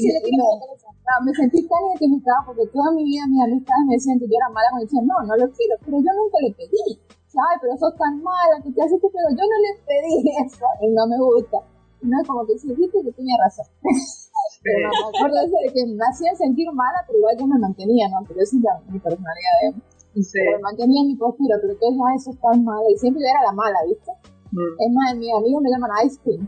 [1.25, 4.49] me sentí tan identificada porque toda mi vida mis amistades me decían que yo era
[4.49, 7.01] mala cuando decían, no, no lo quiero, pero yo nunca le pedí.
[7.35, 10.89] Ay, pero sos tan mala, que te haces pero yo no le pedí eso y
[10.95, 11.59] no me gusta.
[12.05, 13.65] No es como que sí, viste que tenía razón.
[14.63, 18.21] pero me acuerdo de que me hacían sentir mala, pero igual yo me mantenía, ¿no?
[18.29, 20.39] Pero esa es mi personalidad de sí.
[20.39, 22.85] me mantenía en mi postura, pero que no, eso es tan mala.
[22.93, 24.13] Y siempre yo era la mala, ¿viste?
[24.53, 24.73] Mm.
[24.79, 26.47] Es más, mi amigo me llaman Ice Cream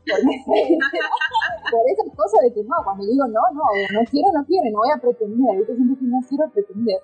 [1.70, 4.78] por, esa cosa de que no, cuando digo no, no, no quiero, no quiero, no
[4.78, 7.00] voy a pretender, ahorita siempre que no quiero pretender.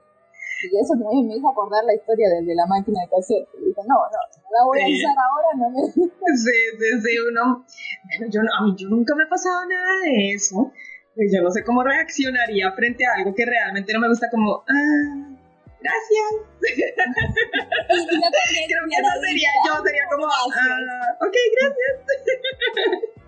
[0.62, 3.46] Y eso también me hizo acordar la historia de, de la máquina de coser.
[3.60, 5.82] Y digo, no, no, no la voy a usar ahora, no me.
[6.36, 7.64] Sí, sí, sí, uno,
[8.04, 10.72] bueno, yo, a mí yo nunca me ha pasado nada de eso.
[11.14, 14.64] Pues yo no sé cómo reaccionaría frente a algo que realmente no me gusta, como,
[14.68, 15.36] ah,
[15.80, 16.28] gracias.
[18.68, 21.96] Creo que eso sería yo, sería como, ah, ok, gracias.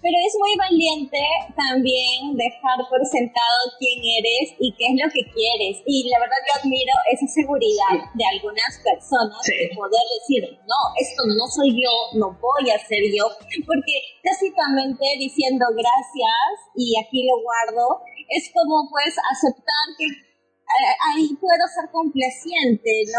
[0.00, 1.20] Pero es muy valiente
[1.52, 5.84] también dejar por sentado quién eres y qué es lo que quieres.
[5.84, 11.22] Y la verdad yo admiro esa seguridad de algunas personas de poder decir, no, esto
[11.36, 13.28] no soy yo, no voy a ser yo,
[13.66, 13.94] porque
[14.24, 18.00] básicamente diciendo gracias y aquí lo guardo,
[18.32, 23.18] es como pues aceptar que eh, ahí puedo ser complaciente, ¿no?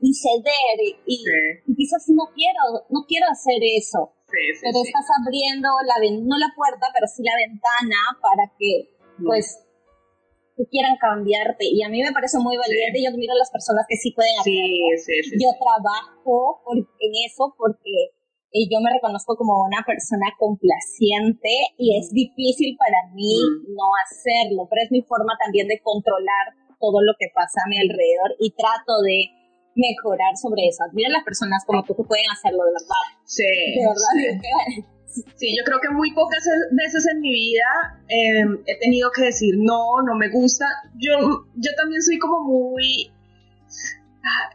[0.00, 0.76] Y ceder
[1.06, 1.24] y,
[1.66, 6.86] y quizás no quiero, no quiero hacer eso pero estás abriendo la no la puerta,
[6.94, 9.26] pero sí la ventana para que, mm.
[9.26, 9.58] pues,
[10.56, 11.66] que quieran cambiarte.
[11.66, 13.02] Y a mí me parece muy valiente.
[13.02, 15.36] Yo admiro a las personas que sí pueden hacerlo.
[15.38, 18.14] Yo trabajo en eso porque
[18.52, 23.74] eh, yo me reconozco como una persona complaciente y es difícil para mí mm.
[23.78, 27.78] no hacerlo, pero es mi forma también de controlar todo lo que pasa a mi
[27.78, 29.39] alrededor y trato de
[29.74, 30.84] mejorar sobre eso.
[30.84, 33.04] Admira a las personas como tú que pueden hacerlo de verdad.
[33.24, 33.44] Sí.
[33.44, 34.86] De verdad.
[35.36, 35.56] Sí.
[35.58, 36.38] yo creo que muy pocas
[36.70, 40.66] veces en mi vida em, he tenido que decir no, no me gusta.
[40.98, 43.10] Yo, yo también soy como muy,
[44.22, 44.54] ah,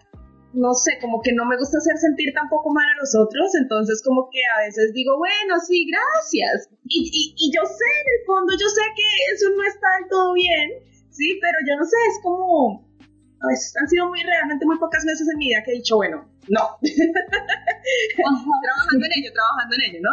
[0.56, 4.02] no sé, como que no me gusta hacer sentir tampoco mal a los otros, entonces
[4.04, 6.70] como que a veces digo, bueno, sí, gracias.
[6.88, 10.10] Y, y, y yo sé, en el fondo, yo sé que eso no está del
[10.10, 10.80] todo bien,
[11.12, 12.88] sí, pero yo no sé, es como,
[13.50, 16.78] han sido muy realmente muy pocas veces en mi vida que he dicho, bueno, no.
[16.82, 17.06] trabajando
[19.06, 20.10] en ello, trabajando en ello, ¿no?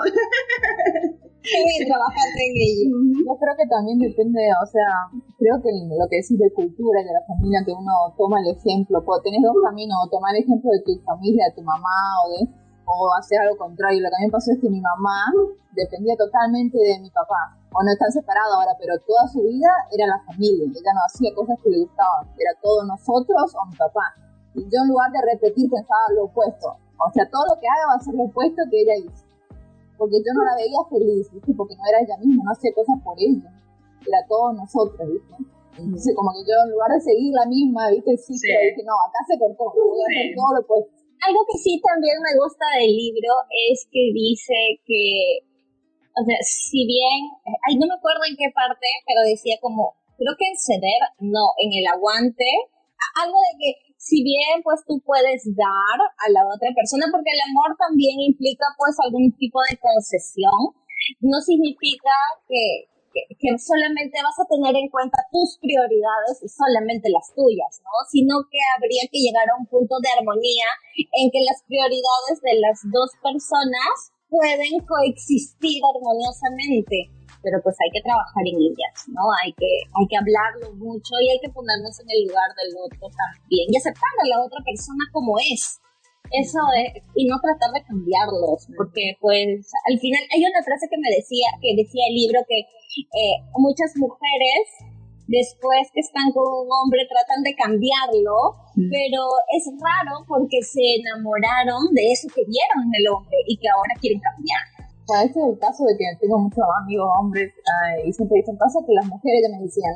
[1.43, 2.95] trabajando en ello.
[3.27, 7.05] Yo creo que también depende, o sea, creo que lo que decís de cultura y
[7.05, 10.45] de la familia, que uno toma el ejemplo, pues tenés dos caminos, o tomar el
[10.45, 12.37] ejemplo de tu familia, de tu mamá o de
[12.85, 14.03] o hacer algo contrario.
[14.03, 15.31] Lo que a mí me pasó es que mi mamá
[15.73, 17.57] dependía totalmente de mi papá.
[17.73, 20.67] O no están separados ahora, pero toda su vida era la familia.
[20.69, 22.29] Ella no hacía cosas que le gustaban.
[22.37, 24.15] Era todos nosotros o mi papá.
[24.55, 26.77] Y yo en lugar de repetir pensaba lo opuesto.
[27.01, 29.25] O sea, todo lo que haga va a ser lo opuesto que ella hizo.
[29.97, 31.55] Porque yo no la veía feliz, ¿viste?
[31.55, 33.51] Porque no era ella misma, no hacía cosas por ella.
[34.07, 35.37] Era todos nosotros, ¿viste?
[35.79, 38.17] Entonces, como que yo en lugar de seguir la misma, ¿viste?
[38.19, 38.47] Sí, sí.
[38.47, 42.19] dije, no, acá se cortó, voy a hacer todo lo opuesto algo que sí también
[42.19, 43.31] me gusta del libro
[43.71, 45.47] es que dice que,
[46.19, 47.31] o sea, si bien,
[47.67, 51.55] ay, no me acuerdo en qué parte, pero decía como, creo que en ceder, no,
[51.63, 52.47] en el aguante,
[53.23, 57.43] algo de que si bien pues tú puedes dar a la otra persona, porque el
[57.51, 60.75] amor también implica pues algún tipo de concesión,
[61.21, 62.15] no significa
[62.49, 67.95] que, que, solamente vas a tener en cuenta tus prioridades y solamente las tuyas, ¿no?
[68.09, 72.57] Sino que habría que llegar a un punto de armonía en que las prioridades de
[72.59, 77.13] las dos personas pueden coexistir armoniosamente.
[77.43, 79.27] Pero pues hay que trabajar en ellas, ¿no?
[79.43, 83.11] Hay que, hay que hablarlo mucho y hay que ponernos en el lugar del otro
[83.11, 85.83] también y aceptar a la otra persona como es
[86.33, 90.99] eso es, y no tratar de cambiarlos, porque pues al final hay una frase que
[90.99, 94.65] me decía, que decía el libro que eh, muchas mujeres
[95.29, 98.91] después que están con un hombre tratan de cambiarlo, mm.
[98.91, 99.23] pero
[99.53, 103.95] es raro porque se enamoraron de eso que vieron en el hombre y que ahora
[104.01, 104.61] quieren cambiar.
[105.03, 107.53] O sea, este es el caso de que tengo muchos amigos hombres
[108.05, 109.95] y siempre dicen, pasa que las mujeres, ya me decían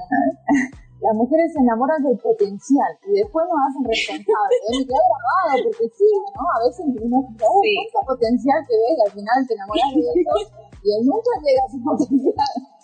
[1.06, 4.58] las mujeres se enamoran del potencial y después nos hacen responsables.
[4.74, 6.42] me queda grabado porque sí, ¿no?
[6.42, 7.74] A veces uno dice, oh, sí.
[8.02, 10.34] potencial que ves y al final te enamoras de eso
[10.82, 12.75] y él nunca llega a su potencial.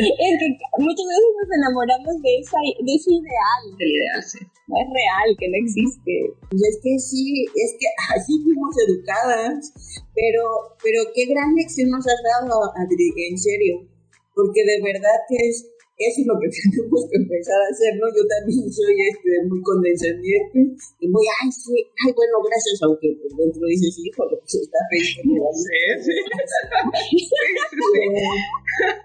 [0.00, 0.46] Es que
[0.78, 3.62] muchas veces nos enamoramos de, esa, de ese ideal.
[3.78, 4.38] El ideal, sí.
[4.68, 6.12] No es real, que no existe.
[6.52, 9.72] Y es que sí, es que así fuimos educadas
[10.14, 13.88] pero, pero qué gran lección nos has dado, Adri, en serio,
[14.34, 15.69] porque de verdad que es
[16.00, 18.08] eso es lo que tenemos que empezar a hacer, ¿no?
[18.08, 23.28] Yo también soy este, muy condescendiente y muy, ay, sí, ay, bueno, gracias, aunque por
[23.36, 25.44] dentro dices, hijo, lo que se está pensando.
[25.60, 26.16] Sí, sí.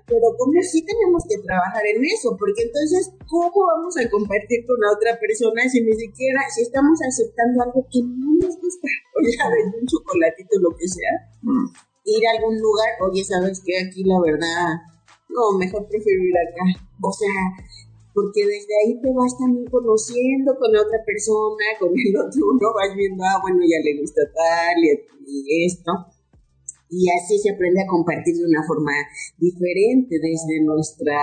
[0.07, 4.79] pero, como sí tenemos que trabajar en eso, porque entonces, ¿cómo vamos a compartir con
[4.79, 9.17] la otra persona si ni siquiera, si estamos aceptando algo que no nos gusta, o
[9.19, 11.73] ya un chocolatito, lo que sea, mm.
[12.05, 14.94] ir a algún lugar, oye, sabes que aquí la verdad
[15.35, 16.63] no, mejor prefiero ir acá.
[17.03, 17.35] O sea,
[18.15, 22.71] porque desde ahí te vas también conociendo con la otra persona, con el otro, uno
[22.71, 25.91] vas viendo, ah, bueno, ya le gusta tal y, esto.
[26.87, 28.93] Y así se aprende a compartir de una forma
[29.37, 31.19] diferente desde nuestra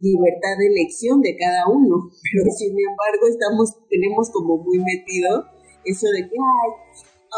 [0.00, 2.10] libertad de elección de cada uno.
[2.34, 5.46] Pero sin embargo, estamos, tenemos como muy metido
[5.84, 6.70] eso de que, ay,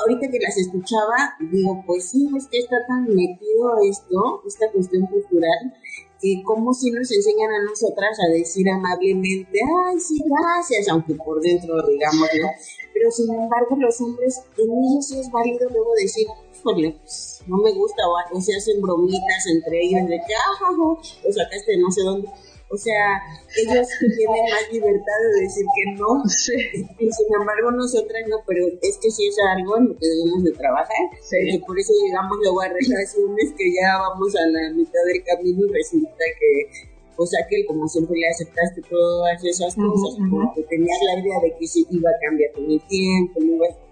[0.01, 5.07] ahorita que las escuchaba, digo, pues sí, es que está tan metido esto, esta cuestión
[5.07, 5.75] cultural,
[6.21, 11.41] que como si nos enseñan a nosotras a decir amablemente, ay, sí, gracias, aunque por
[11.41, 12.49] dentro digamos, ¿no?
[12.93, 17.59] Pero sin embargo, los hombres, en ellos sí es válido luego decir, híjole, pues no
[17.59, 21.91] me gusta, o, o se hacen bromitas entre ellos de que, ah, o sacaste no
[21.91, 22.29] sé dónde
[22.71, 23.23] o sea,
[23.57, 26.23] ellos tienen más libertad de decir que no.
[26.99, 30.45] Y sin embargo, nosotras no, pero es que sí es algo en lo que debemos
[30.45, 31.05] de trabajar.
[31.33, 35.65] Y por eso llegamos luego a relaciones que ya vamos a la mitad del camino
[35.67, 36.89] y resulta que
[37.21, 41.53] o sea que como siempre le aceptaste todas esas cosas, porque tenías la idea de
[41.59, 43.41] que sí iba a cambiar con el tiempo,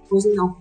[0.08, 0.60] pues no.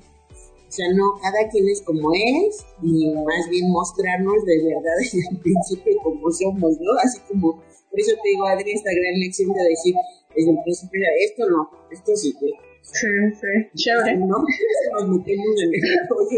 [0.67, 5.19] O sea, no, cada quien es como es y más bien mostrarnos de verdad desde
[5.31, 6.91] el principio como somos, ¿no?
[7.03, 7.61] Así como
[7.95, 9.95] por eso te digo, Adri, esta gran lección de decir
[10.35, 13.07] desde el principio, esto no, esto sí, que Sí,
[13.39, 14.17] sí, chévere.
[14.19, 15.81] No, nos metemos en el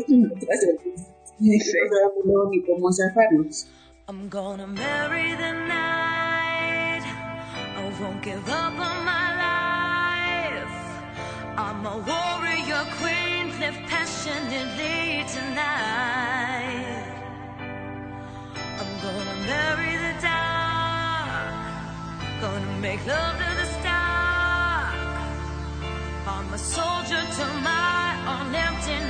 [0.08, 0.30] y no
[2.00, 3.68] sabemos ni cómo zafarnos.
[4.08, 7.04] I'm gonna marry the night.
[7.76, 10.72] I won't give up on my life.
[11.58, 17.04] I'm a warrior queen, live passionately tonight.
[18.80, 20.57] I'm gonna marry the dark.
[22.40, 24.94] Gonna make love to the stock.
[26.28, 29.07] I'm a soldier to my own emptiness.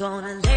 [0.00, 0.49] Gonna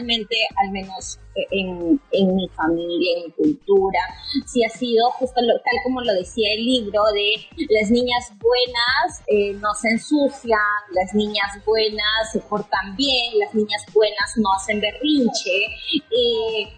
[0.00, 1.18] al menos
[1.50, 3.98] en, en, mi familia, en mi cultura,
[4.46, 9.54] sí ha sido justo tal como lo decía el libro, de las niñas buenas eh,
[9.54, 10.58] no se ensucian,
[10.92, 15.66] las niñas buenas se portan bien, las niñas buenas no hacen berrinche.
[15.92, 16.72] Eh,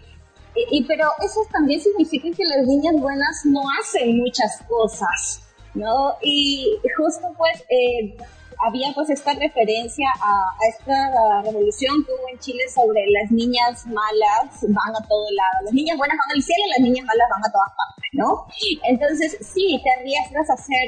[0.71, 5.43] y, pero eso también significa que las niñas buenas no hacen muchas cosas,
[5.75, 6.15] ¿no?
[6.21, 8.17] Y justo pues eh,
[8.65, 14.61] había pues esta referencia a, esta revolución que hubo en Chile sobre las niñas malas
[14.67, 17.45] van a todo lado, las niñas buenas van al cielo y las niñas malas van
[17.45, 18.45] a todas partes, ¿no?
[18.83, 20.87] Entonces sí, te arriesgas a hacer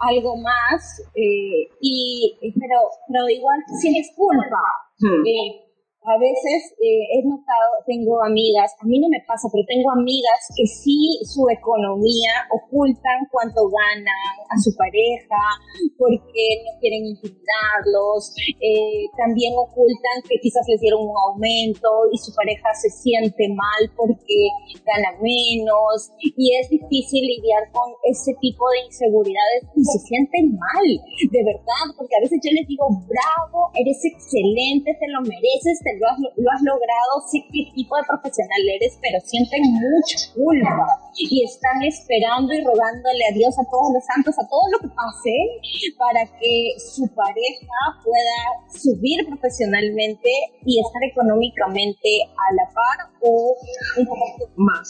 [0.00, 4.60] algo más, eh, y, pero, pero igual tienes culpa.
[4.98, 5.26] Hmm.
[5.26, 5.67] Eh,
[6.06, 10.46] a veces eh, he notado, tengo amigas, a mí no me pasa, pero tengo amigas
[10.56, 15.42] que sí su economía ocultan cuánto ganan a su pareja
[15.98, 18.30] porque no quieren intimidarlos,
[18.62, 23.82] eh, también ocultan que quizás les dieron un aumento y su pareja se siente mal
[23.98, 24.54] porque
[24.86, 30.86] gana menos y es difícil lidiar con ese tipo de inseguridades y se sienten mal,
[31.26, 36.04] de verdad, porque a veces yo les digo, bravo, eres excelente, te lo mereces, lo
[36.08, 40.86] has, lo has logrado, sé qué tipo de profesional eres, pero sienten mucha culpa
[41.16, 44.92] y están esperando y rogándole a Dios, a todos los santos, a todo lo que
[44.92, 45.34] pase,
[45.96, 50.30] para que su pareja pueda subir profesionalmente
[50.64, 53.56] y estar económicamente a la par o
[53.98, 54.88] un poco más.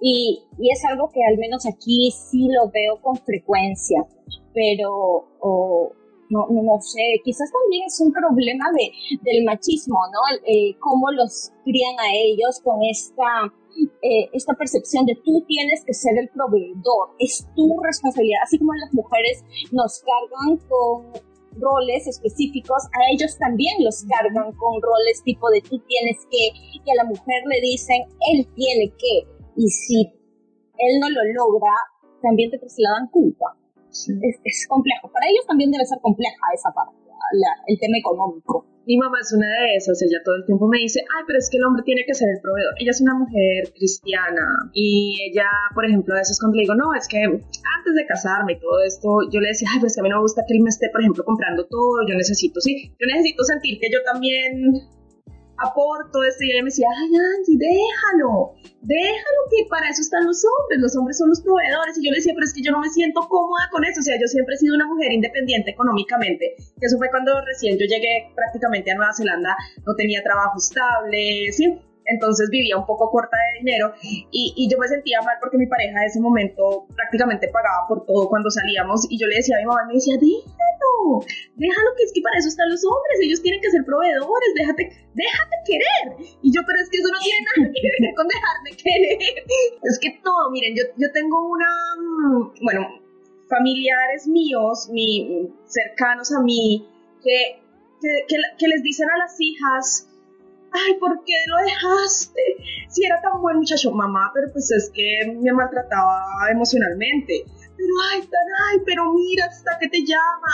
[0.00, 4.04] Y, y es algo que al menos aquí sí lo veo con frecuencia,
[4.54, 5.26] pero
[6.30, 10.20] no, no, no, sé, quizás también es un problema de, del machismo, ¿no?
[10.46, 13.52] Eh, cómo los crían a ellos con esta,
[14.02, 18.74] eh, esta percepción de tú tienes que ser el proveedor, es tu responsabilidad, así como
[18.74, 21.28] las mujeres nos cargan con
[21.60, 26.52] roles específicos, a ellos también los cargan con roles tipo de tú tienes que,
[26.84, 28.02] y a la mujer le dicen,
[28.32, 29.26] él tiene que,
[29.56, 30.12] y si
[30.78, 31.72] él no lo logra,
[32.22, 33.56] también te trasladan culpa.
[33.90, 35.10] Es, complejo.
[35.12, 36.96] Para ellos también debe ser compleja esa parte,
[37.66, 38.66] el tema económico.
[38.86, 41.50] Mi mamá es una de esas, ella todo el tiempo me dice, ay, pero es
[41.50, 42.72] que el hombre tiene que ser el proveedor.
[42.80, 46.94] Ella es una mujer cristiana y ella, por ejemplo, a veces cuando le digo, no,
[46.94, 50.04] es que antes de casarme y todo esto, yo le decía, ay, pues que a
[50.04, 52.96] mí no me gusta que él me esté, por ejemplo, comprando todo, yo necesito, sí,
[52.98, 54.88] yo necesito sentir que yo también
[55.58, 60.42] aporto esto y ella me decía, ay Angie, déjalo, déjalo que para eso están los
[60.44, 62.80] hombres, los hombres son los proveedores y yo le decía, pero es que yo no
[62.80, 66.54] me siento cómoda con eso, o sea, yo siempre he sido una mujer independiente económicamente,
[66.80, 69.56] eso fue cuando recién yo llegué prácticamente a Nueva Zelanda,
[69.86, 71.78] no tenía trabajo estable, ¿sí?
[72.08, 73.92] Entonces vivía un poco corta de dinero
[74.30, 78.28] y, yo me sentía mal porque mi pareja en ese momento prácticamente pagaba por todo
[78.28, 81.24] cuando salíamos y yo le decía a mi mamá, me decía, déjalo,
[81.56, 84.82] déjalo que es que para eso están los hombres, ellos tienen que ser proveedores, déjate,
[85.14, 86.06] déjate querer.
[86.42, 89.18] Y yo, pero es que eso no tiene nada que ver con dejarme querer.
[89.84, 92.88] Es que todo, miren, yo, yo tengo una, mm, bueno,
[93.48, 96.86] familiares míos, mi, cercanos a mí,
[97.22, 97.60] que,
[98.00, 100.07] que les dicen a las hijas,
[100.72, 102.42] ay, ¿por qué lo dejaste?
[102.88, 107.44] Si era tan buen muchacho, mamá, pero pues es que me maltrataba emocionalmente.
[107.76, 110.52] Pero, ay, tan, ay, pero mira, hasta que te llama.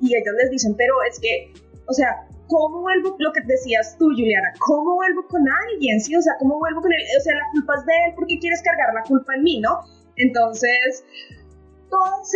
[0.00, 1.52] Y ellos les dicen, pero es que,
[1.86, 6.00] o sea, ¿cómo vuelvo, lo que decías tú, Juliana, cómo vuelvo con alguien?
[6.00, 7.00] Sí, o sea, ¿cómo vuelvo con él?
[7.18, 9.60] O sea, la culpa es de él, ¿por qué quieres cargar la culpa en mí,
[9.60, 9.80] no?
[10.16, 11.04] Entonces,
[11.88, 12.32] todas,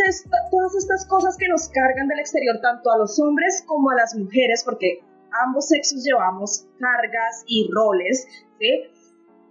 [0.51, 4.14] todas estas cosas que nos cargan del exterior, tanto a los hombres como a las
[4.14, 5.01] mujeres, porque
[5.45, 8.26] ambos sexos llevamos cargas y roles,
[8.59, 8.84] ¿sí?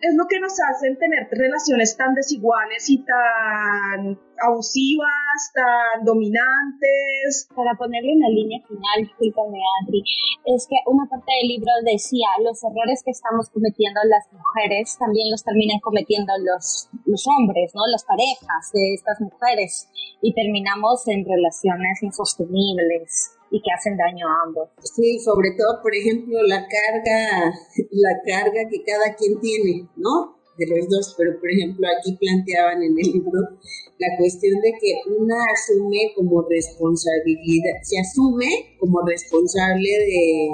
[0.01, 7.47] Es lo que nos hacen tener relaciones tan desiguales y tan abusivas, tan dominantes.
[7.55, 10.03] Para ponerle una línea final, discúlpame Adri,
[10.45, 15.31] es que una parte del libro decía, los errores que estamos cometiendo las mujeres también
[15.31, 17.82] los terminan cometiendo los, los hombres, ¿no?
[17.91, 19.88] Las parejas de estas mujeres
[20.22, 24.70] y terminamos en relaciones insostenibles y que hacen daño a ambos.
[24.82, 27.53] Sí, sobre todo, por ejemplo, la carga,
[27.91, 30.41] la carga que cada quien tiene, ¿no?
[30.58, 33.60] De los dos, pero por ejemplo aquí planteaban en el libro
[33.99, 40.49] la cuestión de que una asume como responsabilidad, se asume como responsable de,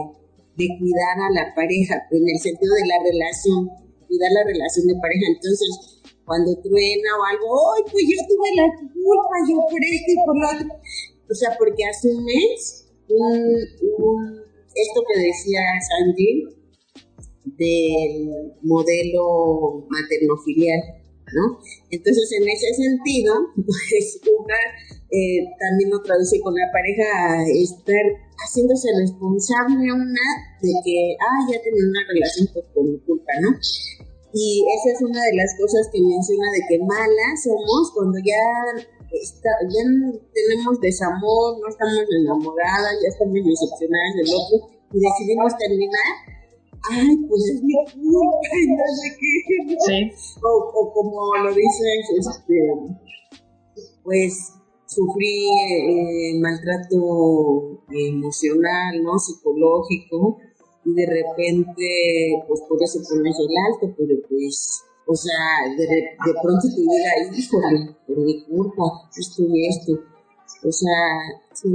[0.58, 3.70] de cuidar a la pareja, en el sentido de la relación,
[4.08, 5.26] cuidar la relación de pareja.
[5.34, 5.91] Entonces,
[6.32, 10.36] cuando truena o algo, ¡ay, pues yo tuve la culpa, yo por esto y por
[10.40, 10.80] lo otro!
[11.28, 12.88] O sea, porque asumes
[14.72, 15.60] esto que decía
[15.92, 16.48] Sandy
[17.60, 21.04] del modelo materno-filial,
[21.36, 21.60] ¿no?
[21.90, 24.56] Entonces, en ese sentido, pues una
[25.12, 28.06] eh, también lo traduce con la pareja estar
[28.40, 30.28] haciéndose responsable una
[30.62, 33.50] de que, ah, ya tenía una relación pues, por culpa, ¿no?
[34.34, 38.48] Y esa es una de las cosas que menciona de que malas somos cuando ya,
[39.12, 39.84] está, ya
[40.34, 44.56] tenemos desamor, no estamos enamoradas, ya estamos decepcionadas del otro
[44.94, 46.12] y decidimos terminar.
[46.90, 49.36] Ay, pues es mi culpa, no sé qué.
[49.86, 50.38] Sí.
[50.42, 52.56] O, o como lo dices, este,
[54.04, 54.54] pues
[54.88, 59.18] sufrí eh, maltrato emocional, ¿no?
[59.20, 60.40] Psicológico
[60.86, 66.34] y de repente, pues por eso pones el alto, pero pues, o sea, de, de
[66.42, 68.84] pronto te llega, híjole, por mi culpa,
[69.16, 69.94] esto y esto.
[70.64, 71.70] O sea, sí.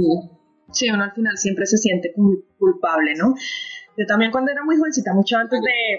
[0.71, 2.13] Sí, uno al final siempre se siente
[2.57, 3.33] culpable, ¿no?
[3.97, 5.97] Yo también cuando era muy jovencita, mucho antes de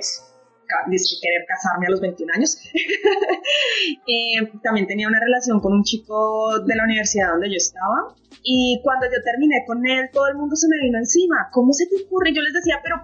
[1.21, 2.59] querer casarme a los 21 años.
[2.73, 8.81] eh, también tenía una relación con un chico de la universidad donde yo estaba y
[8.83, 11.49] cuando yo terminé con él todo el mundo se me vino encima.
[11.53, 12.33] ¿Cómo se te ocurre?
[12.35, 12.97] Yo les decía, pero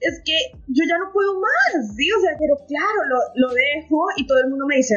[0.00, 2.10] es que yo ya no puedo más, ¿sí?
[2.12, 4.94] O sea, pero claro, lo, lo dejo y todo el mundo me dice,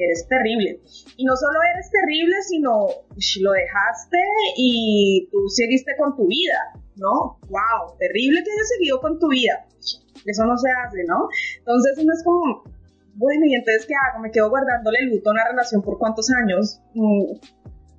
[0.00, 0.80] eres terrible.
[1.16, 2.88] Y no solo eres terrible, sino
[3.40, 4.18] lo dejaste
[4.56, 6.58] y tú seguiste con tu vida,
[7.00, 7.38] ¿no?
[7.48, 7.96] ¡Wow!
[7.98, 9.66] Terrible que hayas seguido con tu vida.
[10.24, 11.28] Eso no se hace, ¿no?
[11.58, 12.62] Entonces uno es como,
[13.14, 14.20] bueno, ¿y entonces qué hago?
[14.22, 16.80] ¿Me quedo guardándole luto a una relación por cuántos años?
[16.94, 17.40] Mm,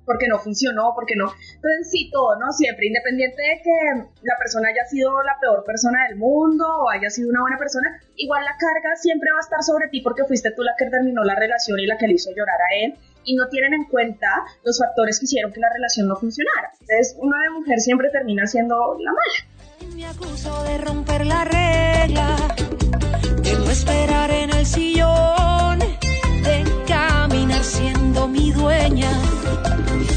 [0.06, 1.26] porque no funcionó, porque no.
[1.26, 2.52] Entonces sí, todo, ¿no?
[2.52, 7.10] Siempre, independiente de que la persona haya sido la peor persona del mundo o haya
[7.10, 10.52] sido una buena persona, igual la carga siempre va a estar sobre ti porque fuiste
[10.52, 12.94] tú la que terminó la relación y la que le hizo llorar a él
[13.24, 14.26] y no tienen en cuenta
[14.64, 16.70] los factores que hicieron que la relación no funcionara.
[16.80, 19.94] Entonces, una de mujer siempre termina siendo la mala.
[19.94, 22.36] Me acuso de romper la regla,
[23.42, 29.10] de no esperar en el sillón, de caminar siendo mi dueña.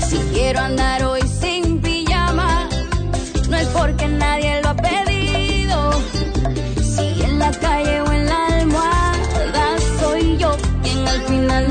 [0.08, 2.70] Si quiero andar hoy sin pijama,
[3.50, 5.92] no es porque nadie lo ha pedido.
[6.82, 11.70] Si en la calle o en la almohada soy yo quien al final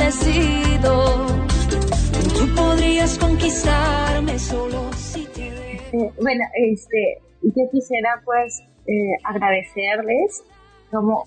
[0.84, 5.48] Tú podrías conquistarme solo si te
[5.94, 10.42] eh, bueno, este, yo quisiera pues eh, agradecerles
[10.90, 11.26] como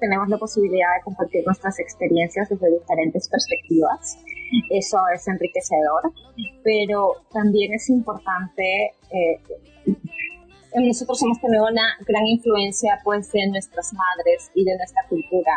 [0.00, 4.18] tenemos la posibilidad de compartir nuestras experiencias desde diferentes perspectivas.
[4.70, 6.12] Eso es enriquecedor,
[6.64, 9.40] pero también es importante, eh,
[10.86, 15.52] nosotros hemos tenido una gran influencia pues de nuestras madres y de nuestra cultura,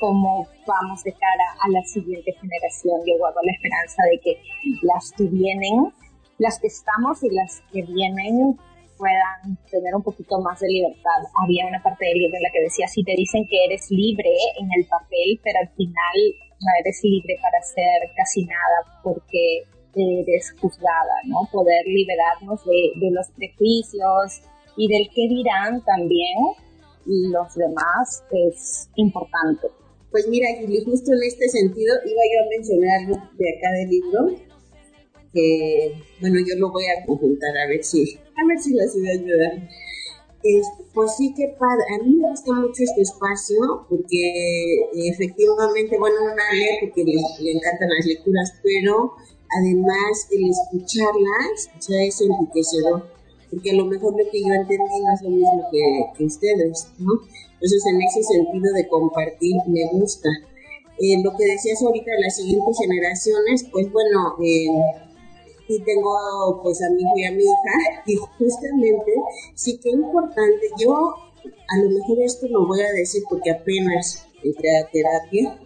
[0.00, 3.00] cómo vamos de cara a la siguiente generación.
[3.06, 4.42] Yo guardo la esperanza de que
[4.82, 5.92] las que vienen,
[6.38, 8.58] las que estamos y las que vienen
[8.96, 11.22] puedan tener un poquito más de libertad.
[11.42, 14.30] Había una parte del libro en la que decía, si te dicen que eres libre
[14.58, 16.18] en el papel, pero al final
[16.60, 19.62] no eres libre para hacer casi nada porque
[19.98, 21.48] eres juzgada, ¿no?
[21.52, 24.42] Poder liberarnos de, de los prejuicios
[24.76, 26.36] y del qué dirán también
[27.06, 29.68] los demás es importante.
[30.10, 33.88] Pues mira, Julie, justo en este sentido iba yo a mencionar algo de acá del
[33.90, 34.48] libro,
[35.32, 39.20] que, bueno, yo lo voy a conjuntar a ver si, a ver si las ideas
[39.20, 39.68] me
[40.94, 46.52] pues sí que padre, a mí me gusta mucho este espacio porque efectivamente, bueno, una
[46.52, 49.14] lee porque le, encantan las lecturas, pero
[49.56, 53.08] además el escucharlas ya es enriquecedor,
[53.50, 57.12] porque a lo mejor lo que yo entendí no es lo mismo que, ustedes, ¿no?
[57.54, 60.28] Entonces en ese sentido de compartir me gusta.
[61.00, 64.66] Eh, lo que decías ahorita de las siguientes generaciones, pues bueno, eh,
[65.68, 69.12] y tengo pues a mi hijo y a mi hija y justamente
[69.54, 71.14] sí que importante, yo
[71.68, 75.60] a lo mejor esto lo voy a decir porque apenas entré a terapia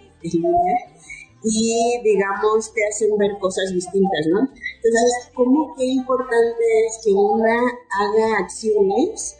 [1.44, 4.40] y digamos te hacen ver cosas distintas, ¿no?
[4.40, 7.56] Entonces, ¿cómo qué importante es que una
[8.00, 9.36] haga acciones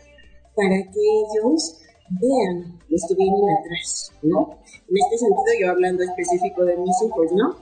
[0.57, 1.78] para que ellos
[2.11, 4.59] vean los que vienen atrás, ¿no?
[4.88, 7.57] En este sentido, yo hablando específico de mis hijos, ¿no?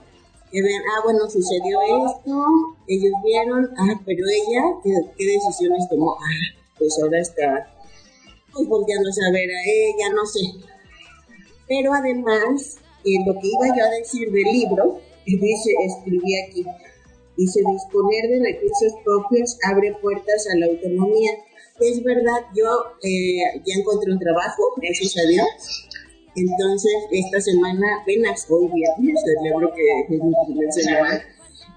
[0.51, 2.45] que vean, ah, bueno, sucedió esto,
[2.87, 6.17] ellos vieron, ah, pero ella, ¿qué, decisiones tomó?
[6.19, 7.67] Ah, pues ahora está
[8.51, 10.41] pues volteándose a ver a ella, no sé.
[11.69, 12.79] Pero además,
[13.25, 16.65] lo que iba yo a decir del libro, dice, escribí aquí,
[17.37, 21.31] dice, disponer de recursos propios abre puertas a la autonomía.
[21.79, 22.67] Es verdad, yo
[23.01, 25.87] eh, ya encontré un trabajo, gracias a Dios,
[26.35, 31.21] entonces, esta semana, apenas hoy viernes, celebro que es mi primer semana,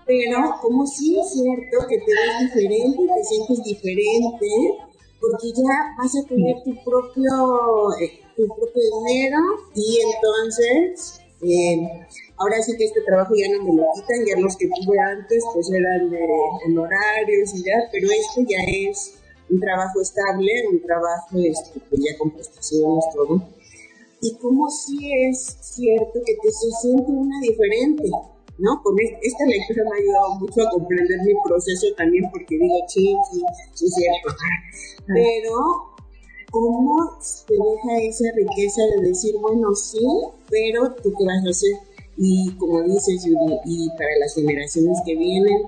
[0.06, 4.46] pero como sí es cierto que te ves diferente, te sientes diferente,
[5.20, 9.38] porque ya vas a tener tu propio, eh, tu propio dinero
[9.74, 12.06] y entonces, eh,
[12.36, 15.44] ahora sí que este trabajo ya no me lo quitan, ya los que tuve antes
[15.52, 16.26] pues eran de
[16.66, 19.14] honorarios y ya, pero este ya es
[19.50, 23.42] un trabajo estable, un trabajo este, pues ya con prestaciones, todo.
[24.20, 28.04] Y como si es cierto que te se siente una diferente,
[28.58, 28.82] ¿no?
[28.82, 33.14] Con esta lectura me ha ayudado mucho a comprender mi proceso también porque digo, sí,
[33.30, 33.42] sí,
[33.74, 34.34] sí es cierto.
[35.06, 35.93] Pero
[36.54, 40.06] cómo te deja esa riqueza de decir, bueno, sí,
[40.48, 41.72] pero tú qué vas a hacer.
[42.16, 45.62] Y como dices, y para las generaciones que vienen,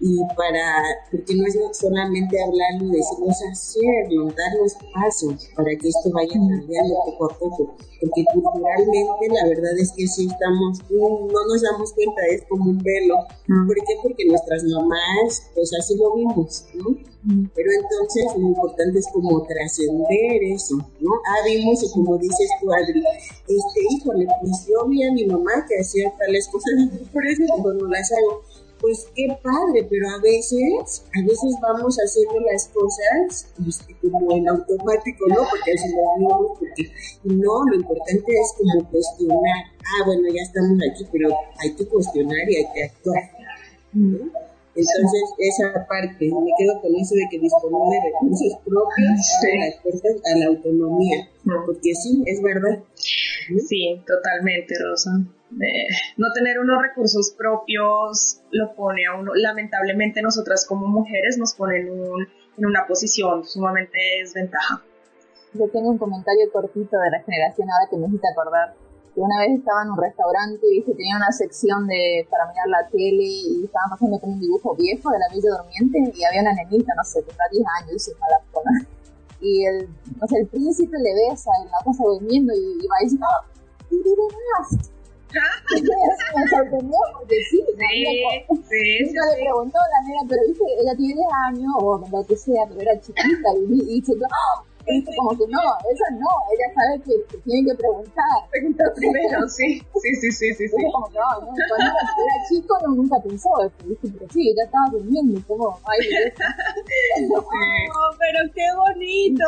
[0.00, 6.10] y para, porque no es solamente hablarlo decirnos hacerlo, dar los pasos para que esto
[6.12, 11.62] vaya cambiando poco a poco, porque culturalmente la verdad es que si estamos, no nos
[11.62, 13.16] damos cuenta, es como un velo,
[13.66, 13.94] ¿por qué?
[14.02, 16.96] Porque nuestras mamás, pues así lo vimos, ¿no?
[17.54, 21.10] Pero entonces lo importante es como trascender eso, ¿no?
[21.26, 23.02] Ah, vimos y como dices tú, Adri,
[23.48, 26.72] este, híjole, pues yo vi a mi mamá que hacía tales cosas,
[27.12, 28.42] por eso no las hago
[28.80, 34.48] pues qué padre, pero a veces, a veces vamos haciendo las cosas este, como en
[34.48, 35.36] automático, ¿no?
[35.36, 36.90] Porque así lo vimos, porque
[37.24, 42.50] no, lo importante es como cuestionar, ah, bueno, ya estamos aquí, pero hay que cuestionar
[42.50, 43.30] y hay que actuar.
[44.76, 50.18] Entonces, esa parte, me quedo con eso de que disponer de recursos propios sí.
[50.24, 51.30] a la autonomía,
[51.64, 52.82] porque sí, es verdad.
[53.66, 55.10] Sí, totalmente, Rosa.
[55.50, 61.80] No tener unos recursos propios lo pone a uno, lamentablemente nosotras como mujeres nos pone
[61.80, 62.26] en, un,
[62.58, 64.82] en una posición sumamente desventaja.
[65.54, 68.74] Yo tengo un comentario cortito de la generación ahora que me hiciste acordar
[69.14, 72.68] que una vez estaba en un restaurante y que tenía una sección de para mirar
[72.68, 76.42] la tele y estaban pasando con un dibujo viejo de la Bella Durmiente y había
[76.42, 78.12] una nenita, no sé, tendrá 10 años y se
[79.40, 79.88] Y el,
[80.20, 83.56] no sé, el príncipe le besa en la casa durmiendo y, y va diciendo, ¡Oh!
[83.90, 84.02] ¡Y
[84.60, 84.95] más!
[85.36, 88.06] Me sorprendió porque sí, sí,
[88.68, 92.26] sí, sí, le preguntó a la nena, pero viste, ella tiene 10 años o lo
[92.26, 94.14] que sea, pero era chiquita y, y se
[95.16, 98.38] como que no, ella no, ella sabe que, tiene que preguntar.
[98.50, 100.68] Preguntar primero, sí, sí, sí, sí, sí.
[100.68, 100.76] sí.
[100.92, 103.50] Como que no, no, cuando era chico no, nunca pensó
[103.84, 104.08] ¿viste?
[104.16, 105.98] pero sí, ella estaba durmiendo, como, ay,
[107.28, 107.42] no,
[108.18, 109.44] pero qué bonito.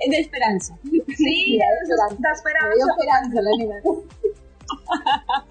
[0.00, 0.78] Es de esperanza.
[1.16, 2.16] Sí, da esperanza.
[2.18, 2.86] Da esperanza.
[2.90, 3.50] Esperanza la.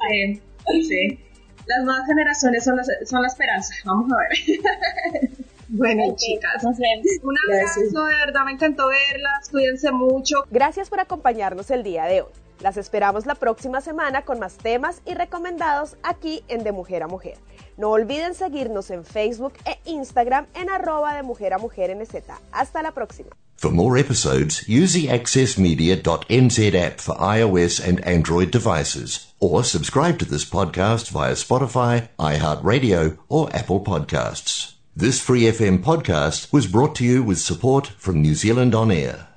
[0.09, 0.41] Sí,
[0.83, 1.19] sí.
[1.65, 3.73] Las nuevas generaciones son, las, son la esperanza.
[3.85, 5.31] Vamos a ver.
[5.71, 7.05] Bueno, chicas, nos vemos.
[7.21, 9.49] Un abrazo, de verdad, me encantó verlas.
[9.49, 10.43] Cuídense mucho.
[10.49, 12.31] Gracias por acompañarnos el día de hoy.
[12.59, 17.07] Las esperamos la próxima semana con más temas y recomendados aquí en De Mujer a
[17.07, 17.37] Mujer.
[17.79, 22.13] No olviden seguirnos en Facebook e Instagram en arroba de Mujer a Mujer NZ.
[22.51, 23.29] Hasta la próxima.
[23.55, 30.25] For more episodes, use the accessmedia.nz app for iOS and Android devices, or subscribe to
[30.25, 34.73] this podcast via Spotify, iHeartRadio, or Apple Podcasts.
[34.93, 39.28] This Free FM podcast was brought to you with support from New Zealand On Air.